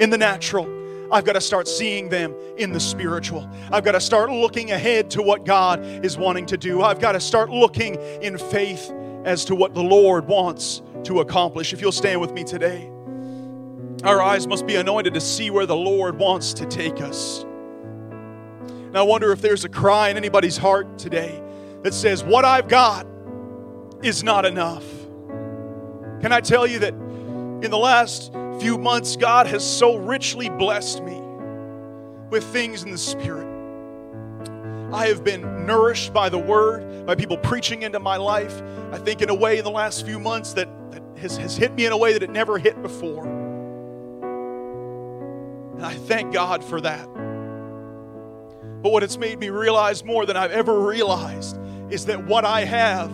in 0.00 0.08
the 0.08 0.16
natural, 0.16 0.81
I've 1.12 1.26
got 1.26 1.34
to 1.34 1.40
start 1.42 1.68
seeing 1.68 2.08
them 2.08 2.34
in 2.56 2.72
the 2.72 2.80
spiritual. 2.80 3.46
I've 3.70 3.84
got 3.84 3.92
to 3.92 4.00
start 4.00 4.30
looking 4.30 4.72
ahead 4.72 5.10
to 5.10 5.22
what 5.22 5.44
God 5.44 5.84
is 6.04 6.16
wanting 6.16 6.46
to 6.46 6.56
do. 6.56 6.80
I've 6.80 7.00
got 7.00 7.12
to 7.12 7.20
start 7.20 7.50
looking 7.50 7.96
in 8.22 8.38
faith 8.38 8.90
as 9.24 9.44
to 9.44 9.54
what 9.54 9.74
the 9.74 9.82
Lord 9.82 10.26
wants 10.26 10.80
to 11.04 11.20
accomplish. 11.20 11.74
If 11.74 11.82
you'll 11.82 11.92
stand 11.92 12.18
with 12.18 12.32
me 12.32 12.44
today, 12.44 12.90
our 14.04 14.22
eyes 14.22 14.46
must 14.46 14.66
be 14.66 14.76
anointed 14.76 15.12
to 15.12 15.20
see 15.20 15.50
where 15.50 15.66
the 15.66 15.76
Lord 15.76 16.18
wants 16.18 16.54
to 16.54 16.66
take 16.66 17.02
us. 17.02 17.44
And 18.62 18.96
I 18.96 19.02
wonder 19.02 19.32
if 19.32 19.42
there's 19.42 19.64
a 19.64 19.68
cry 19.68 20.08
in 20.08 20.16
anybody's 20.16 20.56
heart 20.56 20.98
today 20.98 21.42
that 21.82 21.92
says, 21.92 22.24
What 22.24 22.46
I've 22.46 22.68
got 22.68 23.06
is 24.02 24.24
not 24.24 24.46
enough. 24.46 24.84
Can 26.22 26.32
I 26.32 26.40
tell 26.40 26.66
you 26.66 26.78
that 26.80 26.94
in 26.94 27.70
the 27.70 27.78
last 27.78 28.32
few 28.62 28.78
months, 28.78 29.16
God 29.16 29.48
has 29.48 29.64
so 29.64 29.96
richly 29.96 30.48
blessed 30.48 31.02
me 31.02 31.20
with 32.30 32.44
things 32.44 32.84
in 32.84 32.92
the 32.92 32.98
Spirit. 32.98 33.48
I 34.92 35.08
have 35.08 35.24
been 35.24 35.66
nourished 35.66 36.12
by 36.12 36.28
the 36.28 36.38
Word, 36.38 37.04
by 37.04 37.16
people 37.16 37.36
preaching 37.38 37.82
into 37.82 37.98
my 37.98 38.16
life. 38.16 38.62
I 38.92 38.98
think, 38.98 39.20
in 39.20 39.30
a 39.30 39.34
way, 39.34 39.58
in 39.58 39.64
the 39.64 39.70
last 39.70 40.06
few 40.06 40.20
months, 40.20 40.52
that, 40.52 40.68
that 40.92 41.02
has, 41.18 41.36
has 41.38 41.56
hit 41.56 41.74
me 41.74 41.86
in 41.86 41.92
a 41.92 41.96
way 41.96 42.12
that 42.12 42.22
it 42.22 42.30
never 42.30 42.56
hit 42.56 42.80
before. 42.82 43.26
And 45.74 45.84
I 45.84 45.94
thank 45.94 46.32
God 46.32 46.62
for 46.62 46.80
that. 46.82 47.06
But 48.82 48.92
what 48.92 49.02
it's 49.02 49.18
made 49.18 49.40
me 49.40 49.50
realize 49.50 50.04
more 50.04 50.24
than 50.24 50.36
I've 50.36 50.52
ever 50.52 50.78
realized 50.78 51.58
is 51.90 52.06
that 52.06 52.24
what 52.26 52.44
I 52.44 52.64
have 52.64 53.10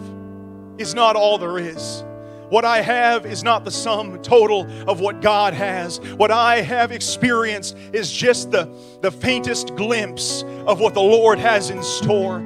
is 0.77 0.95
not 0.95 1.17
all 1.17 1.39
there 1.39 1.59
is. 1.59 2.05
What 2.51 2.65
I 2.65 2.81
have 2.81 3.27
is 3.27 3.43
not 3.43 3.65
the 3.65 3.71
sum 3.71 4.21
total 4.23 4.67
of 4.89 5.01
what 5.01 5.21
God 5.21 5.53
has. 5.53 5.99
What 6.17 6.31
I 6.31 6.63
have 6.63 6.93
experienced 6.93 7.77
is 7.93 8.11
just 8.11 8.51
the, 8.51 8.69
the 9.03 9.11
faintest 9.11 9.75
glimpse 9.77 10.45
of 10.67 10.81
what 10.81 10.95
the 10.95 11.01
Lord 11.03 11.39
has 11.39 11.71
in 11.71 11.83
store. 11.83 12.43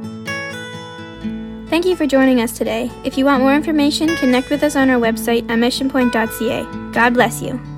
Thank 1.68 1.86
you 1.86 1.96
for 1.96 2.06
joining 2.06 2.40
us 2.40 2.58
today. 2.58 2.90
If 3.04 3.16
you 3.16 3.24
want 3.24 3.42
more 3.42 3.54
information, 3.54 4.14
connect 4.16 4.50
with 4.50 4.62
us 4.62 4.76
on 4.76 4.90
our 4.90 5.00
website 5.00 5.48
at 5.48 5.58
missionpoint.ca. 5.58 6.92
God 6.92 7.14
bless 7.14 7.40
you. 7.40 7.71